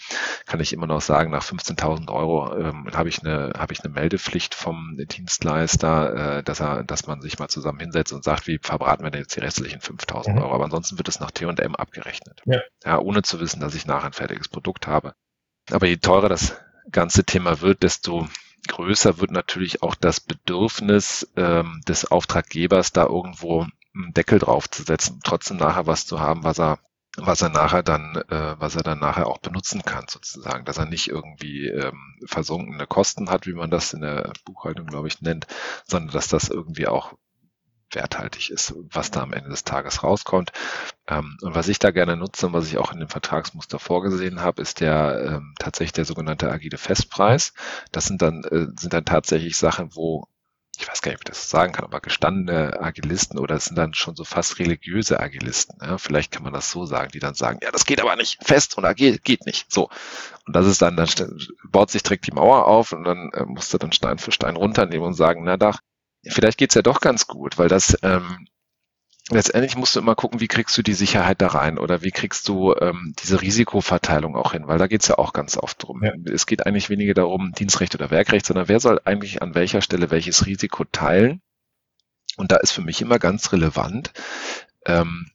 [0.45, 3.93] kann ich immer noch sagen, nach 15.000 Euro ähm, habe ich eine habe ich eine
[3.93, 8.59] Meldepflicht vom Dienstleister, äh, dass er, dass man sich mal zusammen hinsetzt und sagt, wie
[8.61, 10.37] verbraten wir denn jetzt die restlichen 5.000 mhm.
[10.39, 10.53] Euro?
[10.53, 12.59] Aber ansonsten wird es nach T&M abgerechnet, ja.
[12.83, 15.13] ja, ohne zu wissen, dass ich nachher ein fertiges Produkt habe.
[15.71, 16.57] Aber je teurer das
[16.91, 18.27] ganze Thema wird, desto
[18.67, 24.83] größer wird natürlich auch das Bedürfnis ähm, des Auftraggebers, da irgendwo einen Deckel drauf zu
[24.83, 26.79] setzen, trotzdem nachher was zu haben, was er
[27.17, 30.85] was er nachher dann, äh, was er dann nachher auch benutzen kann, sozusagen, dass er
[30.85, 35.45] nicht irgendwie ähm, versunkene Kosten hat, wie man das in der Buchhaltung, glaube ich, nennt,
[35.85, 37.13] sondern dass das irgendwie auch
[37.95, 40.51] werthaltig ist, was da am Ende des Tages rauskommt.
[41.07, 44.41] Ähm, und was ich da gerne nutze und was ich auch in dem Vertragsmuster vorgesehen
[44.41, 47.53] habe, ist der ähm, tatsächlich der sogenannte agile Festpreis.
[47.91, 50.27] Das sind dann, äh, sind dann tatsächlich Sachen, wo
[50.81, 53.77] ich weiß gar nicht, wie ich das sagen kann, aber gestandene Agilisten oder es sind
[53.77, 55.77] dann schon so fast religiöse Agilisten.
[55.81, 55.97] Ja?
[55.97, 58.77] Vielleicht kann man das so sagen, die dann sagen, ja, das geht aber nicht fest
[58.77, 59.71] und agil geht nicht.
[59.71, 59.89] So.
[60.47, 61.07] Und das ist dann, dann
[61.69, 64.55] baut sich direkt die Mauer auf und dann äh, musst du dann Stein für Stein
[64.55, 65.79] runternehmen und sagen, na doch,
[66.27, 68.47] vielleicht geht's ja doch ganz gut, weil das ähm,
[69.29, 72.47] letztendlich musst du immer gucken, wie kriegst du die Sicherheit da rein oder wie kriegst
[72.47, 76.03] du ähm, diese Risikoverteilung auch hin, weil da geht's ja auch ganz oft drum.
[76.03, 76.11] Ja.
[76.31, 80.11] Es geht eigentlich weniger darum, Dienstrecht oder Werkrecht, sondern wer soll eigentlich an welcher Stelle
[80.11, 81.41] welches Risiko teilen?
[82.37, 84.13] Und da ist für mich immer ganz relevant,
[84.85, 85.27] ähm,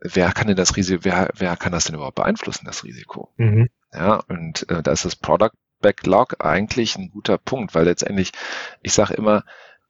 [0.00, 3.32] wer kann denn das Risiko, wer, wer kann das denn überhaupt beeinflussen, das Risiko?
[3.36, 3.68] Mhm.
[3.92, 8.32] Ja, und äh, da ist das Product Backlog eigentlich ein guter Punkt, weil letztendlich,
[8.82, 9.44] ich sage immer,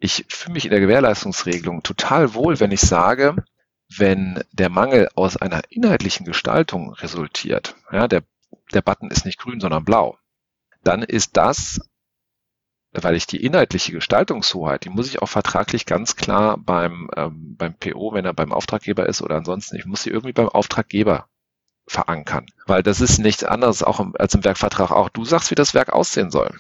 [0.05, 3.37] ich fühle mich in der Gewährleistungsregelung total wohl, wenn ich sage,
[3.97, 8.23] wenn der Mangel aus einer inhaltlichen Gestaltung resultiert, ja, der,
[8.75, 10.19] der Button ist nicht grün, sondern blau,
[10.83, 11.81] dann ist das,
[12.93, 17.73] weil ich die inhaltliche Gestaltungshoheit, die muss ich auch vertraglich ganz klar beim, ähm, beim
[17.73, 21.29] PO, wenn er beim Auftraggeber ist oder ansonsten, ich muss sie irgendwie beim Auftraggeber
[21.87, 22.45] verankern.
[22.67, 25.09] Weil das ist nichts anderes auch im, als im Werkvertrag auch.
[25.09, 26.55] Du sagst, wie das Werk aussehen soll.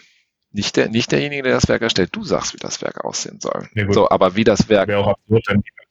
[0.55, 2.11] Nicht, der, nicht derjenige, der das Werk erstellt.
[2.13, 3.69] Du sagst, wie das Werk aussehen soll.
[3.75, 4.87] Ja, so, aber wie das Werk.
[4.87, 5.45] Wäre auch absurd,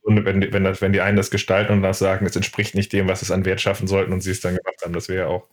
[0.06, 2.94] wenn die, wenn, das, wenn die einen das gestalten und das sagen, es entspricht nicht
[2.94, 4.94] dem, was es an Wert schaffen sollten und sie es dann gemacht haben.
[4.94, 5.50] Das wäre ja auch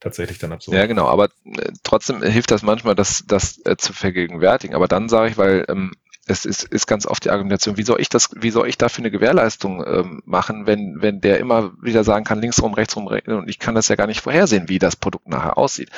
[0.00, 0.74] tatsächlich dann absurd.
[0.74, 4.74] Ja, genau, aber äh, trotzdem hilft das manchmal, das, das äh, zu vergegenwärtigen.
[4.74, 5.92] Aber dann sage ich, weil ähm,
[6.28, 9.02] es ist, ist ganz oft die Argumentation, wie soll ich das, wie soll ich dafür
[9.02, 13.06] eine Gewährleistung ähm, machen, wenn, wenn der immer wieder sagen kann, links rum, rechts rum,
[13.06, 15.90] und ich kann das ja gar nicht vorhersehen, wie das Produkt nachher aussieht.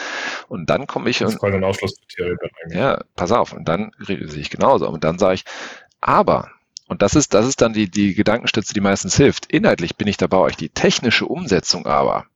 [0.48, 1.42] Und dann komme ich das und.
[1.42, 2.38] Das ein Ausschlusskriterium.
[2.70, 3.54] Ja, pass auf.
[3.54, 4.88] Und dann sehe ich genauso.
[4.88, 5.44] Und dann sage ich,
[6.00, 6.50] aber,
[6.88, 9.50] und das ist, das ist dann die, die Gedankenstütze, die meistens hilft.
[9.50, 10.56] Inhaltlich bin ich da bei euch.
[10.56, 12.26] Die technische Umsetzung aber,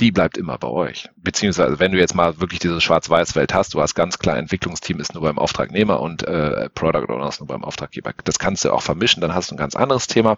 [0.00, 1.08] die bleibt immer bei euch.
[1.16, 5.14] Beziehungsweise, wenn du jetzt mal wirklich diese Schwarz-Weiß-Welt hast, du hast ganz klar, Entwicklungsteam ist
[5.14, 8.12] nur beim Auftragnehmer und äh, Product Owner ist nur beim Auftraggeber.
[8.24, 10.36] Das kannst du auch vermischen, dann hast du ein ganz anderes Thema.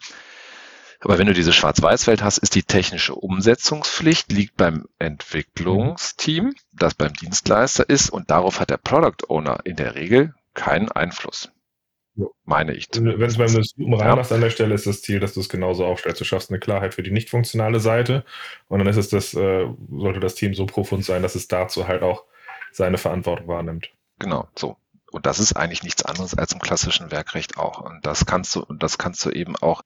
[1.01, 7.13] Aber wenn du diese Schwarz-Weiß-Welt hast, ist die technische Umsetzungspflicht, liegt beim Entwicklungsteam, das beim
[7.13, 11.51] Dienstleister ist und darauf hat der Product Owner in der Regel keinen Einfluss.
[12.45, 12.89] Meine ich.
[12.93, 14.37] Wenn es beim Suchen reinmachst ja.
[14.37, 16.21] an der Stelle, ist das Ziel, dass du es genauso aufstellst.
[16.21, 18.25] Du schaffst eine Klarheit für die nicht funktionale Seite
[18.69, 21.89] und dann ist es das, äh, sollte das Team so profund sein, dass es dazu
[21.89, 22.25] halt auch
[22.73, 23.91] seine Verantwortung wahrnimmt.
[24.19, 24.77] Genau, so.
[25.13, 27.81] Und das ist eigentlich nichts anderes als im klassischen Werkrecht auch.
[27.81, 29.83] Und das kannst du, und das kannst du eben auch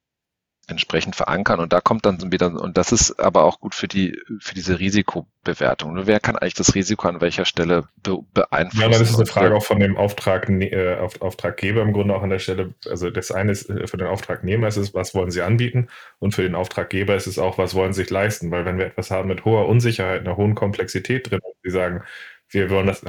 [0.66, 1.60] entsprechend verankern.
[1.60, 4.78] Und da kommt dann wieder, und das ist aber auch gut für die, für diese
[4.78, 6.06] Risikobewertung.
[6.06, 8.82] Wer kann eigentlich das Risiko an welcher Stelle be beeinflussen?
[8.82, 12.30] Ja, das ist eine Frage auch von dem Auftrag, äh, Auftraggeber im Grunde auch an
[12.30, 12.74] der Stelle.
[12.88, 15.88] Also das eine ist äh, für den Auftragnehmer ist es, was wollen sie anbieten?
[16.18, 18.50] Und für den Auftraggeber ist es auch, was wollen sie sich leisten?
[18.50, 22.02] Weil wenn wir etwas haben mit hoher Unsicherheit, einer hohen Komplexität drin, sie sagen,
[22.48, 23.02] wir wollen das,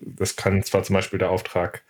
[0.00, 1.82] das kann zwar zum Beispiel der Auftrag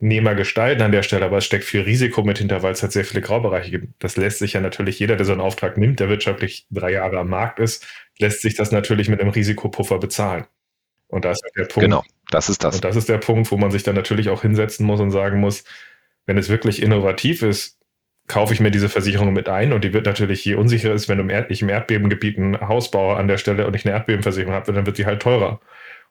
[0.00, 2.92] Nehmer gestalten an der Stelle, aber es steckt viel Risiko mit hinter, weil es halt
[2.92, 4.02] sehr viele Graubereiche gibt.
[4.02, 7.18] Das lässt sich ja natürlich jeder, der so einen Auftrag nimmt, der wirtschaftlich drei Jahre
[7.18, 7.86] am Markt ist,
[8.18, 10.46] lässt sich das natürlich mit einem Risikopuffer bezahlen.
[11.08, 11.84] Und da ist halt der Punkt.
[11.84, 12.76] Genau, das ist das.
[12.76, 15.38] Und das ist der Punkt, wo man sich dann natürlich auch hinsetzen muss und sagen
[15.38, 15.64] muss,
[16.24, 17.78] wenn es wirklich innovativ ist,
[18.26, 21.18] kaufe ich mir diese Versicherung mit ein und die wird natürlich, je unsicherer ist, wenn
[21.18, 23.94] du im Erd ich im Erdbebengebiet ein Haus baue an der Stelle und ich eine
[23.94, 25.60] Erdbebenversicherung habe, dann wird die halt teurer.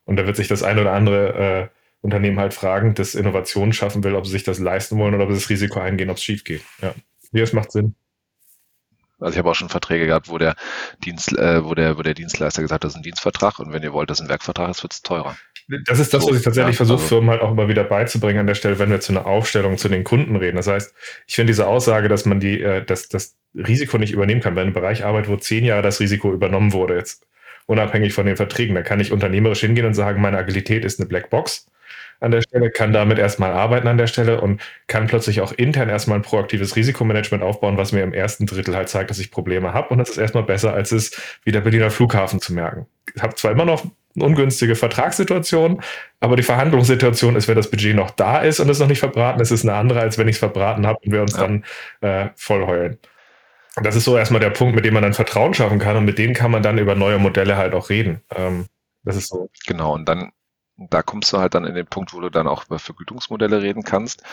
[0.03, 4.03] Und da wird sich das ein oder andere äh, Unternehmen halt fragen, das Innovationen schaffen
[4.03, 6.23] will, ob sie sich das leisten wollen oder ob sie das Risiko eingehen, ob es
[6.23, 6.61] schief geht.
[6.81, 6.93] Ja.
[7.31, 7.95] Wie, es macht Sinn.
[9.19, 10.55] Also ich habe auch schon Verträge gehabt, wo der
[11.03, 13.83] Dienst, äh, wo der, wo der Dienstleister gesagt hat, das ist ein Dienstvertrag und wenn
[13.83, 15.35] ihr wollt, dass ein Werkvertrag ist, wird es teurer.
[15.85, 17.83] Das ist das, so, was ich tatsächlich ja, versuche, also, Firmen halt auch immer wieder
[17.83, 20.55] beizubringen an der Stelle, wenn wir zu einer Aufstellung zu den Kunden reden.
[20.55, 20.95] Das heißt,
[21.27, 24.67] ich finde diese Aussage, dass man die, äh, dass das Risiko nicht übernehmen kann, wenn
[24.67, 27.27] ein Bereich arbeitet, wo zehn Jahre das Risiko übernommen wurde, jetzt
[27.67, 31.07] unabhängig von den Verträgen, dann kann ich unternehmerisch hingehen und sagen, meine Agilität ist eine
[31.07, 31.67] Blackbox
[32.19, 35.89] an der Stelle, kann damit erstmal arbeiten an der Stelle und kann plötzlich auch intern
[35.89, 39.73] erstmal ein proaktives Risikomanagement aufbauen, was mir im ersten Drittel halt zeigt, dass ich Probleme
[39.73, 39.89] habe.
[39.89, 42.87] Und das ist erstmal besser, als es wie der Berliner Flughafen zu merken.
[43.15, 43.83] Ich habe zwar immer noch
[44.15, 45.81] eine ungünstige Vertragssituation,
[46.19, 49.39] aber die Verhandlungssituation ist, wenn das Budget noch da ist und es noch nicht verbraten
[49.39, 51.41] ist, ist eine andere, als wenn ich es verbraten habe und wir uns ja.
[51.41, 51.63] dann
[52.01, 52.97] äh, voll heulen.
[53.81, 56.17] Das ist so erstmal der Punkt, mit dem man dann Vertrauen schaffen kann und mit
[56.17, 58.21] denen kann man dann über neue Modelle halt auch reden.
[58.35, 58.65] Ähm,
[59.03, 59.49] das ist so.
[59.67, 60.31] Genau, und dann
[60.89, 63.83] da kommst du halt dann in den Punkt, wo du dann auch über Vergütungsmodelle reden
[63.83, 64.23] kannst.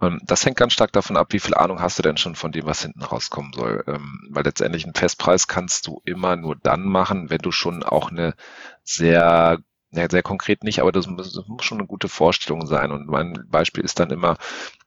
[0.00, 2.52] Ähm, das hängt ganz stark davon ab, wie viel Ahnung hast du denn schon von
[2.52, 3.84] dem, was hinten rauskommen soll.
[3.86, 8.10] Ähm, weil letztendlich einen Festpreis kannst du immer nur dann machen, wenn du schon auch
[8.10, 8.34] eine
[8.84, 9.58] sehr
[9.90, 12.92] ja, sehr konkret nicht, aber das muss, das muss, schon eine gute Vorstellung sein.
[12.92, 14.36] Und mein Beispiel ist dann immer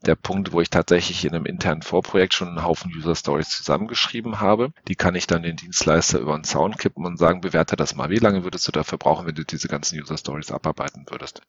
[0.06, 4.40] der Punkt, wo ich tatsächlich in einem internen Vorprojekt schon einen Haufen User Stories zusammengeschrieben
[4.40, 4.74] habe.
[4.88, 8.12] Die kann ich dann den Dienstleister über den Zaun kippen und sagen, bewerte das mal.
[8.12, 11.42] Wie lange würdest du dafür brauchen, wenn du diese ganzen User Stories abarbeiten würdest?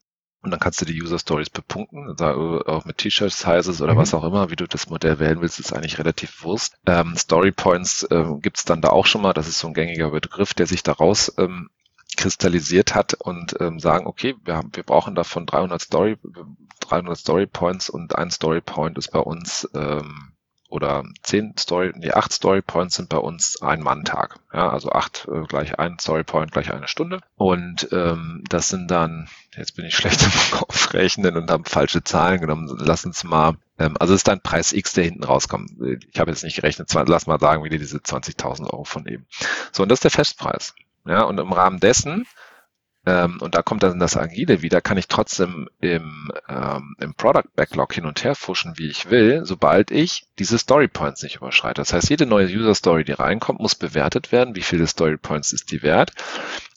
[0.43, 3.99] Und dann kannst du die User Stories bepunkten, auch mit T-Shirt-Sizes oder mhm.
[3.99, 6.79] was auch immer, wie du das Modell wählen willst, ist eigentlich relativ Wurst.
[6.85, 10.11] Ähm, Story Points äh, gibt dann da auch schon mal, das ist so ein gängiger
[10.11, 11.71] Begriff, der sich daraus ähm,
[12.23, 16.17] kristallisiert hat und ähm, sagen, okay, wir, haben, wir brauchen davon 300 Story,
[16.81, 20.33] 300 Story Points und ein Story Point ist bei uns ähm,
[20.69, 24.39] oder zehn Story, nee, acht Story Points sind bei uns ein Mann-Tag.
[24.55, 27.21] Ja, also acht äh, gleich ein Story Point gleich eine Stunde.
[27.35, 32.41] Und ähm, das sind dann, jetzt bin ich schlecht im Kopfrechnen und habe falsche Zahlen
[32.41, 32.73] genommen.
[32.79, 35.73] Lass uns mal, ähm, also ist dann Preis X, der hinten rauskommt.
[36.09, 39.27] Ich habe jetzt nicht gerechnet, lass mal sagen, wieder diese 20.000 Euro von eben.
[39.73, 40.75] So, und das ist der Festpreis.
[41.05, 42.27] Ja, und im Rahmen dessen
[43.05, 47.49] ähm, und da kommt dann das Agile wieder, kann ich trotzdem im, ähm, im Product
[47.57, 51.81] Backlog hin und her fuschen, wie ich will, sobald ich diese Story Points nicht überschreite.
[51.81, 54.55] Das heißt, jede neue User Story, die reinkommt, muss bewertet werden.
[54.55, 56.13] Wie viele Story Points ist die wert?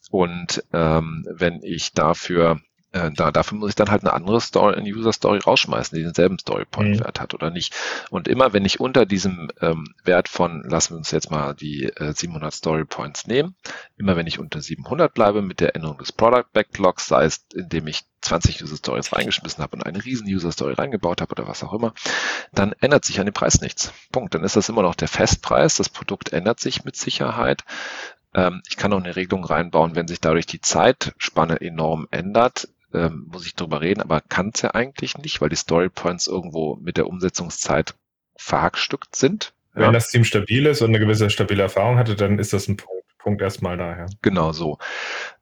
[0.09, 2.59] Und ähm, wenn ich dafür
[2.95, 6.03] äh, da, dafür muss ich dann halt eine andere Story, eine User Story rausschmeißen, die
[6.03, 7.21] denselben Story Point Wert mhm.
[7.21, 7.75] hat oder nicht.
[8.09, 11.83] Und immer wenn ich unter diesem ähm, Wert von, lassen wir uns jetzt mal die
[11.83, 13.55] äh, 700 Story Points nehmen,
[13.97, 17.87] immer wenn ich unter 700 bleibe mit der Änderung des Product Backlogs, sei es indem
[17.87, 21.63] ich 20 User Stories reingeschmissen habe und eine riesen User Story reingebaut habe oder was
[21.63, 21.93] auch immer,
[22.53, 23.91] dann ändert sich an dem Preis nichts.
[24.11, 24.33] Punkt.
[24.33, 25.75] Dann ist das immer noch der Festpreis.
[25.75, 27.63] Das Produkt ändert sich mit Sicherheit.
[28.33, 33.27] Ähm, ich kann auch eine Regelung reinbauen, wenn sich dadurch die Zeitspanne enorm ändert, ähm,
[33.31, 36.75] muss ich drüber reden, aber kann es ja eigentlich nicht, weil die Story Points irgendwo
[36.77, 37.93] mit der Umsetzungszeit
[38.37, 39.53] verhackstückt sind.
[39.73, 39.91] Wenn ja.
[39.91, 43.05] das Team stabil ist und eine gewisse stabile Erfahrung hatte, dann ist das ein Punkt,
[43.17, 44.07] Punkt erstmal daher.
[44.21, 44.77] Genau so.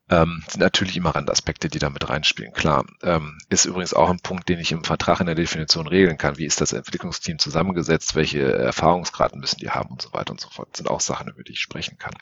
[0.10, 2.52] Ähm, sind natürlich immer Randaspekte, die da mit reinspielen.
[2.52, 2.86] Klar.
[3.04, 6.38] Ähm, ist übrigens auch ein Punkt, den ich im Vertrag in der Definition regeln kann.
[6.38, 8.16] Wie ist das Entwicklungsteam zusammengesetzt?
[8.16, 10.70] Welche Erfahrungsgraden müssen die haben und so weiter und so fort.
[10.72, 12.14] Das sind auch Sachen, über die ich sprechen kann.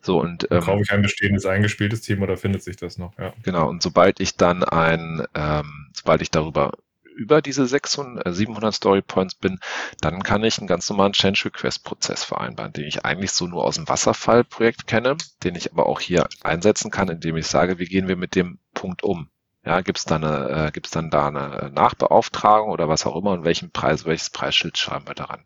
[0.00, 3.18] So und ähm, Brauche ich ein bestehendes eingespieltes Team oder findet sich das noch?
[3.18, 3.32] Ja.
[3.42, 3.68] Genau.
[3.68, 6.72] Und sobald ich dann ein, ähm, sobald ich darüber
[7.14, 9.58] über diese 600, äh, 700 Story Points bin,
[10.00, 13.64] dann kann ich einen ganz normalen Change Request Prozess vereinbaren, den ich eigentlich so nur
[13.64, 17.86] aus dem Wasserfallprojekt kenne, den ich aber auch hier einsetzen kann, indem ich sage, wie
[17.86, 19.28] gehen wir mit dem Punkt um?
[19.64, 23.44] Ja, gibt es dann, äh, gibt's dann da eine Nachbeauftragung oder was auch immer und
[23.44, 25.44] welchen Preis, welches Preisschild schreiben wir daran?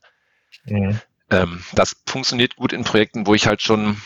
[0.65, 1.01] Mhm.
[1.31, 4.01] Ähm, das funktioniert gut in Projekten, wo ich halt schon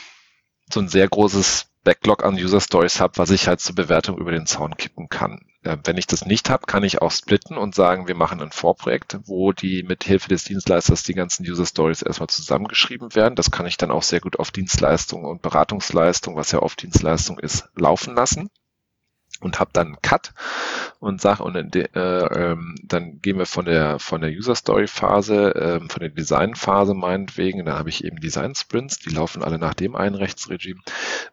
[0.70, 4.32] so ein sehr großes Backlog an User Stories habe, was ich halt zur Bewertung über
[4.32, 5.40] den Zaun kippen kann.
[5.62, 8.52] Äh, wenn ich das nicht habe, kann ich auch splitten und sagen, wir machen ein
[8.52, 13.36] Vorprojekt, wo die mit Hilfe des Dienstleisters die ganzen User Stories erstmal zusammengeschrieben werden.
[13.36, 17.38] Das kann ich dann auch sehr gut auf Dienstleistung und Beratungsleistung, was ja oft Dienstleistung
[17.38, 18.50] ist, laufen lassen
[19.42, 20.32] und habe dann einen Cut
[21.00, 25.52] und sag und äh, ähm, dann gehen wir von der von der User Story Phase,
[25.56, 29.58] ähm, von der Design Phase meinetwegen, dann habe ich eben Design Sprints, die laufen alle
[29.58, 30.80] nach dem einen Rechtsregime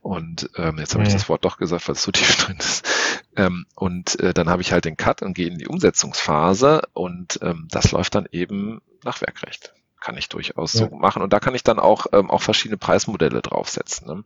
[0.02, 1.14] und ähm, jetzt habe ich mhm.
[1.14, 2.88] das Wort doch gesagt, weil es so tief drin ist.
[3.36, 7.40] Ähm, und äh, dann habe ich halt den Cut und gehe in die Umsetzungsphase und
[7.42, 10.88] ähm, das läuft dann eben nach Werkrecht kann ich durchaus ja.
[10.88, 11.22] so machen.
[11.22, 14.08] Und da kann ich dann auch, ähm, auch verschiedene Preismodelle draufsetzen.
[14.08, 14.24] Ne?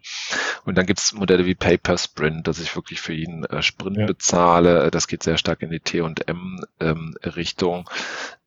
[0.66, 3.64] Und dann gibt es Modelle wie Pay per Sprint, dass ich wirklich für jeden äh,
[3.64, 4.06] Sprint ja.
[4.06, 4.92] bezahle.
[4.92, 6.20] Das geht sehr stark in die T&M-Richtung.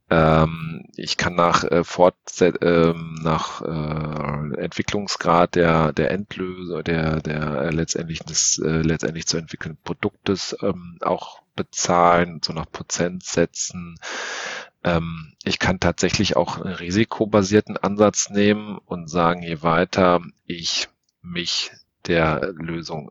[0.09, 7.63] Ähm, ich kann nach äh, Fortset ähm, nach äh, Entwicklungsgrad der der Endlöser, der der
[7.63, 13.99] äh, letztendlich des äh, letztendlich zu entwickelnden Produktes ähm, auch bezahlen, so nach Prozentsätzen.
[14.85, 20.89] Ähm, ich kann tatsächlich auch einen risikobasierten Ansatz nehmen und sagen, je weiter ich
[21.23, 21.73] mich
[22.07, 23.11] der Lösung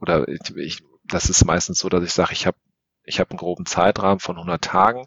[0.00, 2.56] oder ich, ich das ist meistens so, dass ich sage, ich habe
[3.04, 5.04] ich habe einen groben Zeitrahmen von 100 Tagen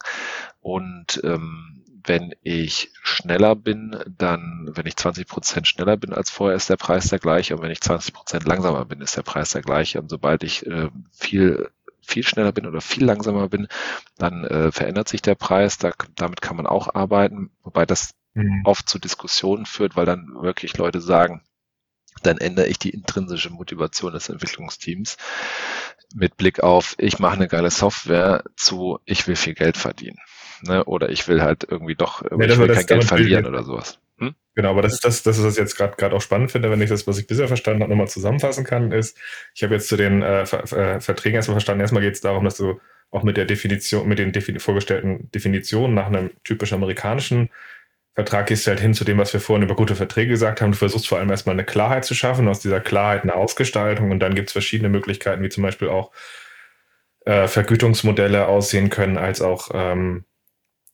[0.62, 6.56] und ähm, wenn ich schneller bin, dann, wenn ich 20 Prozent schneller bin als vorher,
[6.56, 7.56] ist der Preis der gleiche.
[7.56, 10.00] Und wenn ich 20 Prozent langsamer bin, ist der Preis der gleiche.
[10.00, 11.70] Und sobald ich äh, viel
[12.08, 13.68] viel schneller bin oder viel langsamer bin,
[14.18, 15.78] dann äh, verändert sich der Preis.
[15.78, 18.62] Da, damit kann man auch arbeiten, wobei das mhm.
[18.64, 21.44] oft zu Diskussionen führt, weil dann wirklich Leute sagen,
[22.24, 25.18] dann ändere ich die intrinsische Motivation des Entwicklungsteams
[26.16, 30.18] mit Blick auf, ich mache eine geile Software zu, ich will viel Geld verdienen.
[30.64, 30.84] Ne?
[30.86, 34.00] Oder ich will halt irgendwie doch, ja, ich will kein Geld verlieren oder sowas.
[34.18, 34.34] Hm?
[34.56, 36.82] Genau, aber das ist das, das ist was ich jetzt gerade auch spannend finde, wenn
[36.82, 39.18] ich das, was ich bisher verstanden habe, nochmal zusammenfassen kann, ist,
[39.54, 42.44] ich habe jetzt zu den äh, Ver äh, Verträgen erstmal verstanden, erstmal geht es darum,
[42.44, 42.80] dass du
[43.12, 47.50] auch mit der Definition, mit den defini vorgestellten Definitionen nach einem typisch amerikanischen
[48.18, 50.72] Vertrag gehst du halt hin zu dem, was wir vorhin über gute Verträge gesagt haben.
[50.72, 54.20] Du versuchst vor allem erstmal eine Klarheit zu schaffen, aus dieser Klarheit eine Ausgestaltung und
[54.20, 56.12] dann gibt es verschiedene Möglichkeiten, wie zum Beispiel auch
[57.26, 60.26] äh, Vergütungsmodelle aussehen können, als auch ähm,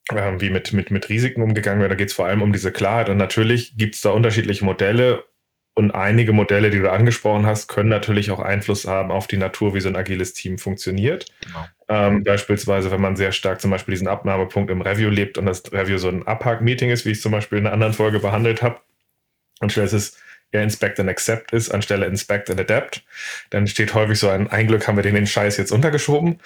[0.09, 1.91] äh, wie mit, mit, mit Risiken umgegangen wird.
[1.91, 5.23] Da geht es vor allem um diese Klarheit und natürlich gibt es da unterschiedliche Modelle
[5.75, 9.73] Und einige Modelle, die du angesprochen hast, können natürlich auch Einfluss haben auf die Natur,
[9.73, 11.25] wie so ein agiles Team funktioniert.
[11.41, 11.65] Genau.
[11.89, 15.63] Ähm, beispielsweise, wenn man sehr stark zum Beispiel diesen Abnahmepunkt im Review lebt und das
[15.71, 18.81] Review so ein Abhack-Meeting ist, wie ich zum Beispiel in einer anderen Folge behandelt habe,
[19.59, 20.17] anstelle es ist
[20.53, 23.03] ja Inspect and Accept ist, anstelle Inspect and Adapt,
[23.49, 26.39] dann steht häufig so ein, ein Glück haben wir den, den Scheiß jetzt untergeschoben.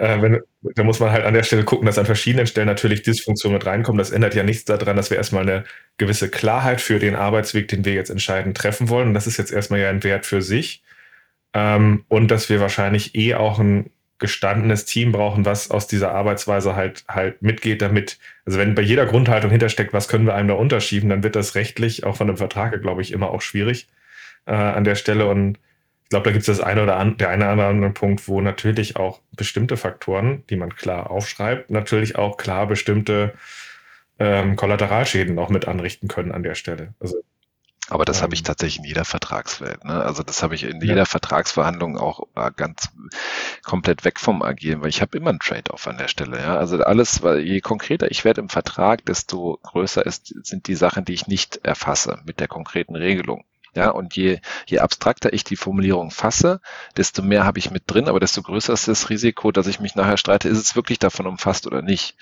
[0.00, 3.02] Äh, wenn, da muss man halt an der Stelle gucken, dass an verschiedenen Stellen natürlich
[3.02, 4.00] Dysfunktion mit reinkommt.
[4.00, 5.64] Das ändert ja nichts daran, dass wir erstmal eine
[5.98, 9.08] gewisse Klarheit für den Arbeitsweg, den wir jetzt entscheidend treffen wollen.
[9.08, 10.82] Und das ist jetzt erstmal ja ein Wert für sich.
[11.52, 16.76] Ähm, und dass wir wahrscheinlich eh auch ein gestandenes Team brauchen, was aus dieser Arbeitsweise
[16.76, 20.54] halt halt mitgeht, damit, also wenn bei jeder Grundhaltung hintersteckt, was können wir einem da
[20.54, 23.88] unterschieben, dann wird das rechtlich auch von einem Vertrag, glaube ich, immer auch schwierig
[24.46, 25.26] äh, an der Stelle.
[25.26, 25.58] Und
[26.10, 28.40] ich glaube, da gibt es das eine oder an, der eine oder andere Punkt, wo
[28.40, 33.34] natürlich auch bestimmte Faktoren, die man klar aufschreibt, natürlich auch klar bestimmte
[34.18, 36.94] ähm, Kollateralschäden auch mit anrichten können an der Stelle.
[36.98, 37.22] Also
[37.90, 38.44] aber das habe ich ähm.
[38.44, 39.84] tatsächlich in jeder Vertragswelt.
[39.84, 40.02] Ne?
[40.02, 40.88] Also das habe ich in ja.
[40.88, 42.90] jeder Vertragsverhandlung auch äh, ganz
[43.62, 46.40] komplett weg vom Agieren, weil ich habe immer einen Trade-off an der Stelle.
[46.40, 46.56] Ja?
[46.56, 51.04] Also alles, weil je konkreter ich werde im Vertrag, desto größer ist, sind die Sachen,
[51.04, 53.44] die ich nicht erfasse mit der konkreten Regelung.
[53.74, 56.60] Ja, und je, je abstrakter ich die Formulierung fasse,
[56.96, 59.94] desto mehr habe ich mit drin, aber desto größer ist das Risiko, dass ich mich
[59.94, 62.16] nachher streite, ist es wirklich davon umfasst oder nicht.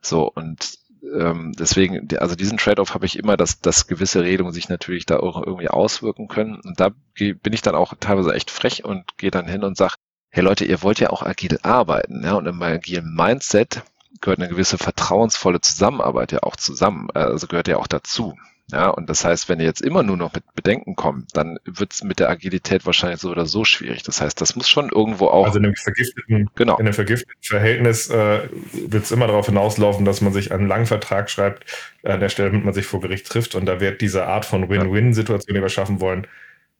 [0.00, 4.68] So, und ähm, deswegen, also diesen Trade-off habe ich immer, dass, dass gewisse Regelungen sich
[4.68, 6.60] natürlich da auch irgendwie auswirken können.
[6.60, 9.94] Und da bin ich dann auch teilweise echt frech und gehe dann hin und sage,
[10.30, 13.82] hey Leute, ihr wollt ja auch agil arbeiten, ja, und im agilen Mindset
[14.20, 18.34] gehört eine gewisse vertrauensvolle Zusammenarbeit ja auch zusammen, also gehört ja auch dazu.
[18.70, 21.92] Ja, und das heißt, wenn ihr jetzt immer nur noch mit Bedenken kommt, dann wird
[21.92, 24.02] es mit der Agilität wahrscheinlich so oder so schwierig.
[24.02, 25.44] Das heißt, das muss schon irgendwo auch.
[25.44, 26.76] Also in einem vergifteten, genau.
[26.78, 30.86] in einem vergifteten Verhältnis äh, wird es immer darauf hinauslaufen, dass man sich einen langen
[30.86, 31.66] Vertrag schreibt,
[32.02, 33.54] an der Stelle, damit man sich vor Gericht trifft.
[33.54, 36.26] Und da wird diese Art von Win-Win-Situation, die wir schaffen wollen,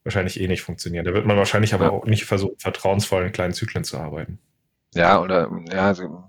[0.04, 1.04] wahrscheinlich eh nicht funktionieren.
[1.04, 1.90] Da wird man wahrscheinlich aber ja.
[1.90, 4.38] auch nicht versuchen, vertrauensvollen kleinen Zyklen zu arbeiten.
[4.94, 6.24] Ja, oder ja, also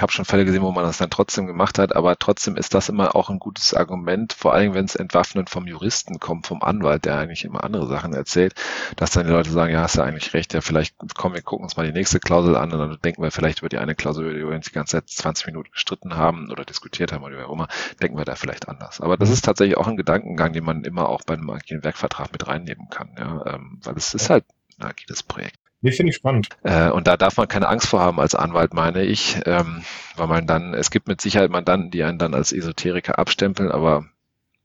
[0.00, 2.88] habe schon Fälle gesehen, wo man das dann trotzdem gemacht hat, aber trotzdem ist das
[2.88, 7.04] immer auch ein gutes Argument, vor allem wenn es entwaffnend vom Juristen kommt, vom Anwalt,
[7.04, 8.54] der eigentlich immer andere Sachen erzählt,
[8.96, 11.64] dass dann die Leute sagen, ja, hast du eigentlich recht, ja, vielleicht kommen wir gucken
[11.64, 14.24] uns mal die nächste Klausel an und dann denken wir vielleicht über die eine Klausel,
[14.24, 17.38] über die wir uns die ganze Zeit 20 Minuten gestritten haben oder diskutiert haben oder
[17.38, 17.68] wie auch immer,
[18.00, 19.00] denken wir da vielleicht anders.
[19.00, 22.32] Aber das ist tatsächlich auch ein Gedankengang, den man immer auch bei einem agilen Werkvertrag
[22.32, 24.44] mit reinnehmen kann, ja, ähm, weil es ist halt
[24.78, 25.61] ein agiles Projekt.
[25.82, 26.48] Nee, finde ich spannend.
[26.62, 29.82] Äh, und da darf man keine Angst vor haben als Anwalt, meine ich, ähm,
[30.16, 34.06] weil man dann, es gibt mit Sicherheit Mandanten, die einen dann als Esoteriker abstempeln, aber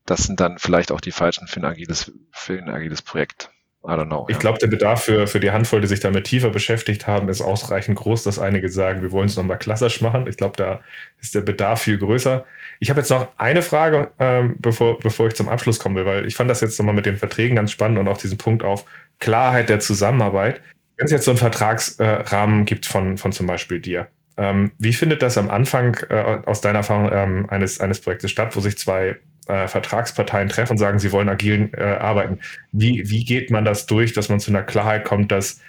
[0.06, 3.50] das sind dann vielleicht auch die falschen für ein agiles, für ein agiles Projekt.
[3.84, 4.26] I don't know.
[4.28, 4.40] Ich ja.
[4.40, 7.98] glaube, der Bedarf für, für die Handvoll, die sich damit tiefer beschäftigt haben, ist ausreichend
[7.98, 10.28] groß, dass einige sagen, wir wollen es nochmal klassisch machen.
[10.28, 10.82] Ich glaube, da
[11.22, 12.44] ist der Bedarf viel größer.
[12.80, 16.36] Ich habe jetzt noch eine Frage, ähm, bevor, bevor ich zum Abschluss komme, weil ich
[16.36, 18.84] fand das jetzt nochmal mit den Verträgen ganz spannend und auch diesen Punkt auf
[19.20, 20.62] Klarheit der Zusammenarbeit.
[20.98, 25.22] Wenn es jetzt so einen Vertragsrahmen gibt von, von zum Beispiel dir, ähm, wie findet
[25.22, 29.18] das am Anfang äh, aus deiner Erfahrung ähm, eines, eines Projektes statt, wo sich zwei
[29.48, 32.40] äh, Vertragsparteien treffen und sagen, sie wollen agil äh, arbeiten?
[32.72, 35.60] Wie, wie geht man das durch, dass man zu einer Klarheit kommt, dass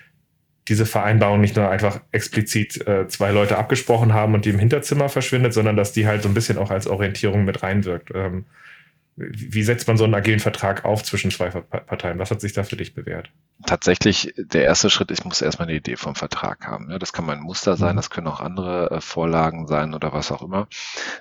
[0.68, 5.08] diese Vereinbarung nicht nur einfach explizit äh, zwei Leute abgesprochen haben und die im Hinterzimmer
[5.08, 8.10] verschwindet, sondern dass die halt so ein bisschen auch als Orientierung mit reinwirkt?
[8.14, 8.44] Ähm,
[9.18, 12.18] wie setzt man so einen agilen Vertrag auf zwischen zwei Parteien?
[12.20, 13.30] Was hat sich da für dich bewährt?
[13.66, 16.88] Tatsächlich, der erste Schritt, ich muss erstmal eine Idee vom Vertrag haben.
[16.90, 17.96] Ja, das kann mein Muster sein, mhm.
[17.96, 20.68] das können auch andere äh, Vorlagen sein oder was auch immer.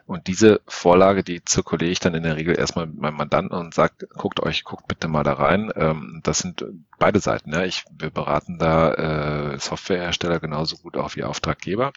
[0.05, 3.73] Und diese Vorlage, die zirkuliere ich dann in der Regel erstmal mit meinem Mandanten und
[3.73, 5.71] sagt, guckt euch, guckt bitte mal da rein.
[5.75, 6.63] Ähm, das sind
[6.97, 7.53] beide Seiten.
[7.53, 7.63] Ja.
[7.63, 8.93] Ich, wir beraten da
[9.53, 11.93] äh, Softwarehersteller genauso gut auch wie Auftraggeber.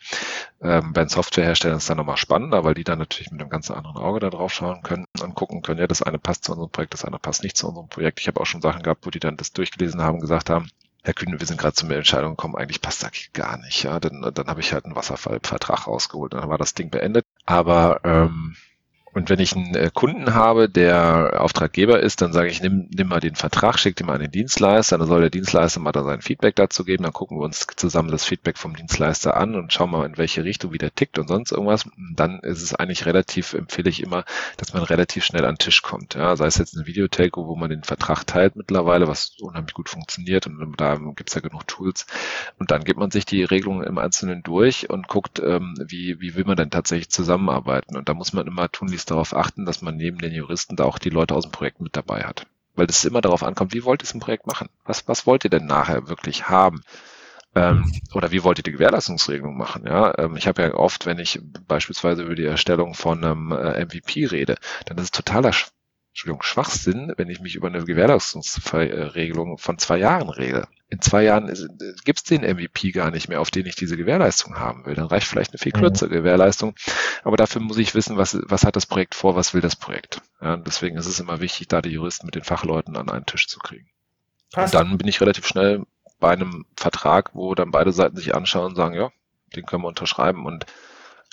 [0.61, 3.71] Ähm, bei den Softwareherstellern ist dann nochmal spannender, weil die dann natürlich mit einem ganz
[3.71, 6.71] anderen Auge da drauf schauen können und gucken können, ja, das eine passt zu unserem
[6.71, 8.21] Projekt, das andere passt nicht zu unserem Projekt.
[8.21, 10.69] Ich habe auch schon Sachen gehabt, wo die dann das durchgelesen haben und gesagt haben,
[11.03, 13.83] Herr Kühn, wir sind gerade zu der Entscheidung gekommen, eigentlich passt das gar nicht.
[13.83, 17.25] Ja, dann, dann habe ich halt einen Wasserfallvertrag rausgeholt dann war das Ding beendet.
[17.47, 18.55] Aber ähm,
[19.13, 23.09] und wenn ich einen äh, Kunden habe, der Auftraggeber ist, dann sage ich, nimm, nimm
[23.09, 26.05] mal den Vertrag, schick den mal an den Dienstleister, dann soll der Dienstleister mal da
[26.05, 29.73] sein Feedback dazu geben, dann gucken wir uns zusammen das Feedback vom Dienstleister an und
[29.73, 31.89] schauen mal, in welche Richtung wieder tickt und sonst irgendwas.
[32.15, 34.25] Dann ist es eigentlich relativ, empfehle ich immer,
[34.59, 36.15] dass man relativ schnell an den Tisch kommt.
[36.15, 39.89] Ja, sei es jetzt eine Videotelco, wo man den Vertrag teilt mittlerweile, was unheimlich gut
[39.89, 42.07] funktioniert und da gibt's ja genug Tools.
[42.59, 46.37] Und dann gibt man sich die Regelungen im Einzelnen durch und guckt, ähm, wie, wie
[46.37, 47.97] will man denn tatsächlich zusammenarbeiten.
[47.97, 50.85] Und da muss man immer tun, tunlichst darauf achten, dass man neben den Juristen da
[50.85, 52.47] auch die Leute aus dem Projekt mit dabei hat.
[52.75, 54.69] Weil es immer darauf ankommt, wie wollt ihr es im Projekt machen?
[54.85, 56.83] Was, was wollt ihr denn nachher wirklich haben?
[57.55, 59.85] Ähm, oder wie wollt ihr die Gewährleistungsregelung machen?
[59.87, 63.85] Ja, ähm, ich habe ja oft, wenn ich beispielsweise über die Erstellung von einem äh,
[63.85, 65.53] MVP rede, dann ist es totaler
[66.13, 70.69] Entschuldigung, Schwachsinn, wenn ich mich über eine Gewährleistungsregelung von zwei Jahren rede.
[70.91, 71.47] In zwei Jahren
[72.05, 74.95] gibt es den MVP gar nicht mehr, auf den ich diese Gewährleistung haben will.
[74.95, 75.81] Dann reicht vielleicht eine viel mhm.
[75.81, 76.15] kürzere mhm.
[76.15, 76.75] Gewährleistung.
[77.23, 80.21] Aber dafür muss ich wissen, was, was hat das Projekt vor, was will das Projekt.
[80.41, 83.47] Ja, deswegen ist es immer wichtig, da die Juristen mit den Fachleuten an einen Tisch
[83.47, 83.89] zu kriegen.
[84.53, 84.75] Passt.
[84.75, 85.87] Und dann bin ich relativ schnell
[86.19, 89.11] bei einem Vertrag, wo dann beide Seiten sich anschauen und sagen, ja,
[89.55, 90.45] den können wir unterschreiben.
[90.45, 90.67] Und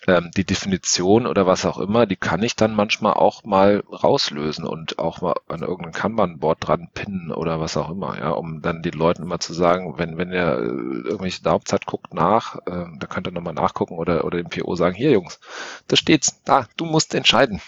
[0.06, 4.66] ähm, die Definition oder was auch immer, die kann ich dann manchmal auch mal rauslösen
[4.66, 8.84] und auch mal an irgendein Kanban-Board dran pinnen oder was auch immer, ja, um dann
[8.84, 13.08] den Leuten immer zu sagen, wenn, wenn ihr äh, irgendwelche Daumzeit guckt nach, äh, da
[13.08, 15.40] könnt ihr nochmal nachgucken oder, oder dem PO sagen, hier Jungs,
[15.88, 17.60] da steht's, da, du musst entscheiden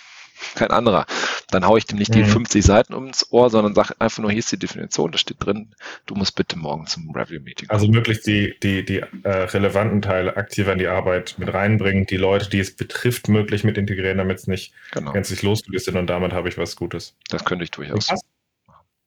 [0.56, 1.06] kein anderer.
[1.52, 2.68] Dann haue ich dem nicht die 50 mhm.
[2.68, 5.74] Seiten ums Ohr, sondern sage einfach nur, hier ist die Definition, da steht drin,
[6.06, 7.70] du musst bitte morgen zum Review-Meeting.
[7.70, 12.18] Also möglichst die, die, die äh, relevanten Teile aktiver in die Arbeit mit reinbringen, die
[12.18, 15.12] Leute, die es betrifft, möglich mit integrieren, damit es nicht genau.
[15.12, 17.16] gänzlich losgelöst sind und damit habe ich was Gutes.
[17.30, 18.10] Das könnte ich durchaus.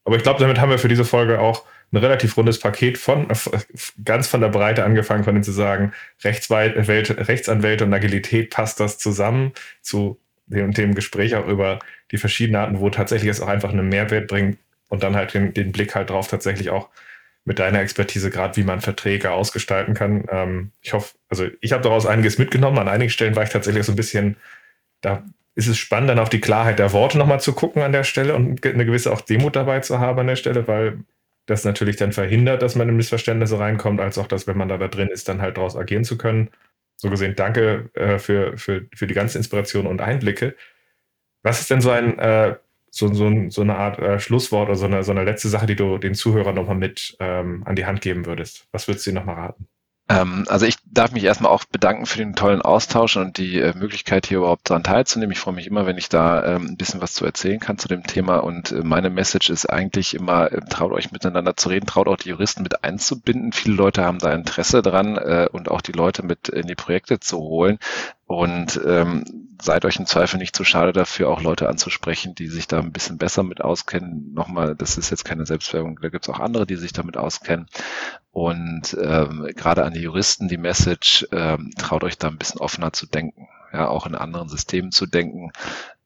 [0.04, 3.28] Aber ich glaube, damit haben wir für diese Folge auch ein relativ rundes Paket von,
[4.04, 5.92] ganz von der Breite angefangen, von denen zu sagen,
[6.24, 9.52] Rechtsanwälte und Agilität passt das zusammen
[9.82, 11.78] zu dem, dem Gespräch auch über
[12.10, 15.54] die verschiedenen Arten, wo tatsächlich es auch einfach einen Mehrwert bringt und dann halt den,
[15.54, 16.88] den Blick halt drauf tatsächlich auch
[17.44, 20.26] mit deiner Expertise, gerade wie man Verträge ausgestalten kann.
[20.30, 22.78] Ähm, ich hoffe, also ich habe daraus einiges mitgenommen.
[22.78, 24.36] An einigen Stellen war ich tatsächlich so ein bisschen,
[25.00, 25.24] da
[25.54, 28.34] ist es spannend, dann auf die Klarheit der Worte nochmal zu gucken an der Stelle
[28.34, 31.00] und eine gewisse auch Demut dabei zu haben an der Stelle, weil
[31.46, 34.78] das natürlich dann verhindert, dass man in Missverständnisse reinkommt, als auch, dass, wenn man da,
[34.78, 36.50] da drin ist, dann halt daraus agieren zu können
[37.02, 40.54] so gesehen, danke äh, für, für, für die ganze Inspiration und Einblicke.
[41.42, 42.56] Was ist denn so ein, äh,
[42.90, 45.74] so, so, so eine Art äh, Schlusswort oder so eine, so eine letzte Sache, die
[45.76, 48.68] du den Zuhörern nochmal mit ähm, an die Hand geben würdest?
[48.70, 49.66] Was würdest du ihnen nochmal raten?
[50.12, 53.74] Ähm, also ich darf mich erstmal auch bedanken für den tollen Austausch und die äh,
[53.74, 55.32] Möglichkeit hier überhaupt daran teilzunehmen.
[55.32, 57.88] Ich freue mich immer, wenn ich da ähm, ein bisschen was zu erzählen kann zu
[57.88, 61.86] dem Thema und äh, meine Message ist eigentlich immer, äh, traut euch miteinander zu reden,
[61.86, 63.52] traut auch die Juristen mit einzubinden.
[63.52, 65.16] Viele Leute haben da Interesse dran
[65.52, 67.78] und auch die Leute mit in die Projekte zu holen.
[68.26, 69.24] Und ähm,
[69.60, 72.92] seid euch im Zweifel nicht zu schade dafür, auch Leute anzusprechen, die sich da ein
[72.92, 74.32] bisschen besser mit auskennen.
[74.32, 77.66] Nochmal, das ist jetzt keine Selbstwerbung, da gibt es auch andere, die sich damit auskennen.
[78.32, 82.92] Und ähm, gerade an die Juristen die Message, ähm, traut euch da ein bisschen offener
[82.92, 85.52] zu denken, ja, auch in anderen Systemen zu denken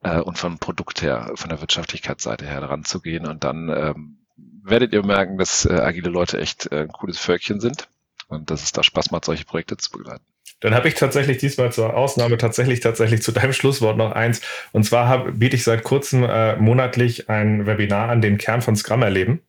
[0.03, 3.27] äh, und vom Produkt her, von der Wirtschaftlichkeitsseite her dran zu gehen.
[3.27, 7.61] Und dann ähm, werdet ihr merken, dass äh, agile Leute echt äh, ein cooles Völkchen
[7.61, 7.89] sind
[8.27, 10.25] und dass es da Spaß macht, solche Projekte zu begleiten.
[10.61, 14.41] Dann habe ich tatsächlich diesmal zur Ausnahme tatsächlich tatsächlich zu deinem Schlusswort noch eins.
[14.73, 18.75] Und zwar hab, biete ich seit kurzem äh, monatlich ein Webinar an den Kern von
[18.75, 19.43] Scrum erleben.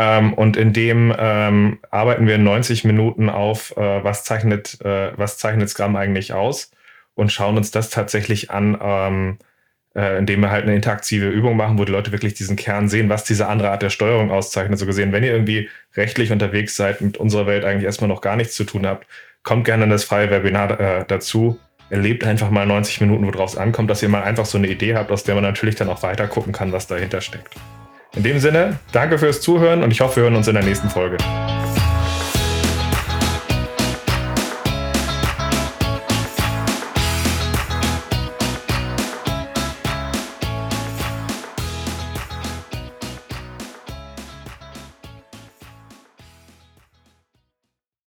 [0.00, 5.38] Ähm, und in dem ähm, arbeiten wir 90 Minuten auf, äh, was, zeichnet, äh, was
[5.38, 6.70] zeichnet Scrum eigentlich aus
[7.16, 9.38] und schauen uns das tatsächlich an, ähm,
[9.96, 13.08] äh, indem wir halt eine interaktive Übung machen, wo die Leute wirklich diesen Kern sehen,
[13.08, 14.78] was diese andere Art der Steuerung auszeichnet.
[14.78, 18.36] So gesehen, wenn ihr irgendwie rechtlich unterwegs seid mit unserer Welt eigentlich erstmal noch gar
[18.36, 19.04] nichts zu tun habt,
[19.42, 21.58] kommt gerne in das freie Webinar äh, dazu.
[21.90, 24.94] Erlebt einfach mal 90 Minuten, worauf es ankommt, dass ihr mal einfach so eine Idee
[24.94, 27.56] habt, aus der man natürlich dann auch weiter gucken kann, was dahinter steckt.
[28.16, 30.88] In dem Sinne, danke fürs Zuhören und ich hoffe, wir hören uns in der nächsten
[30.88, 31.18] Folge.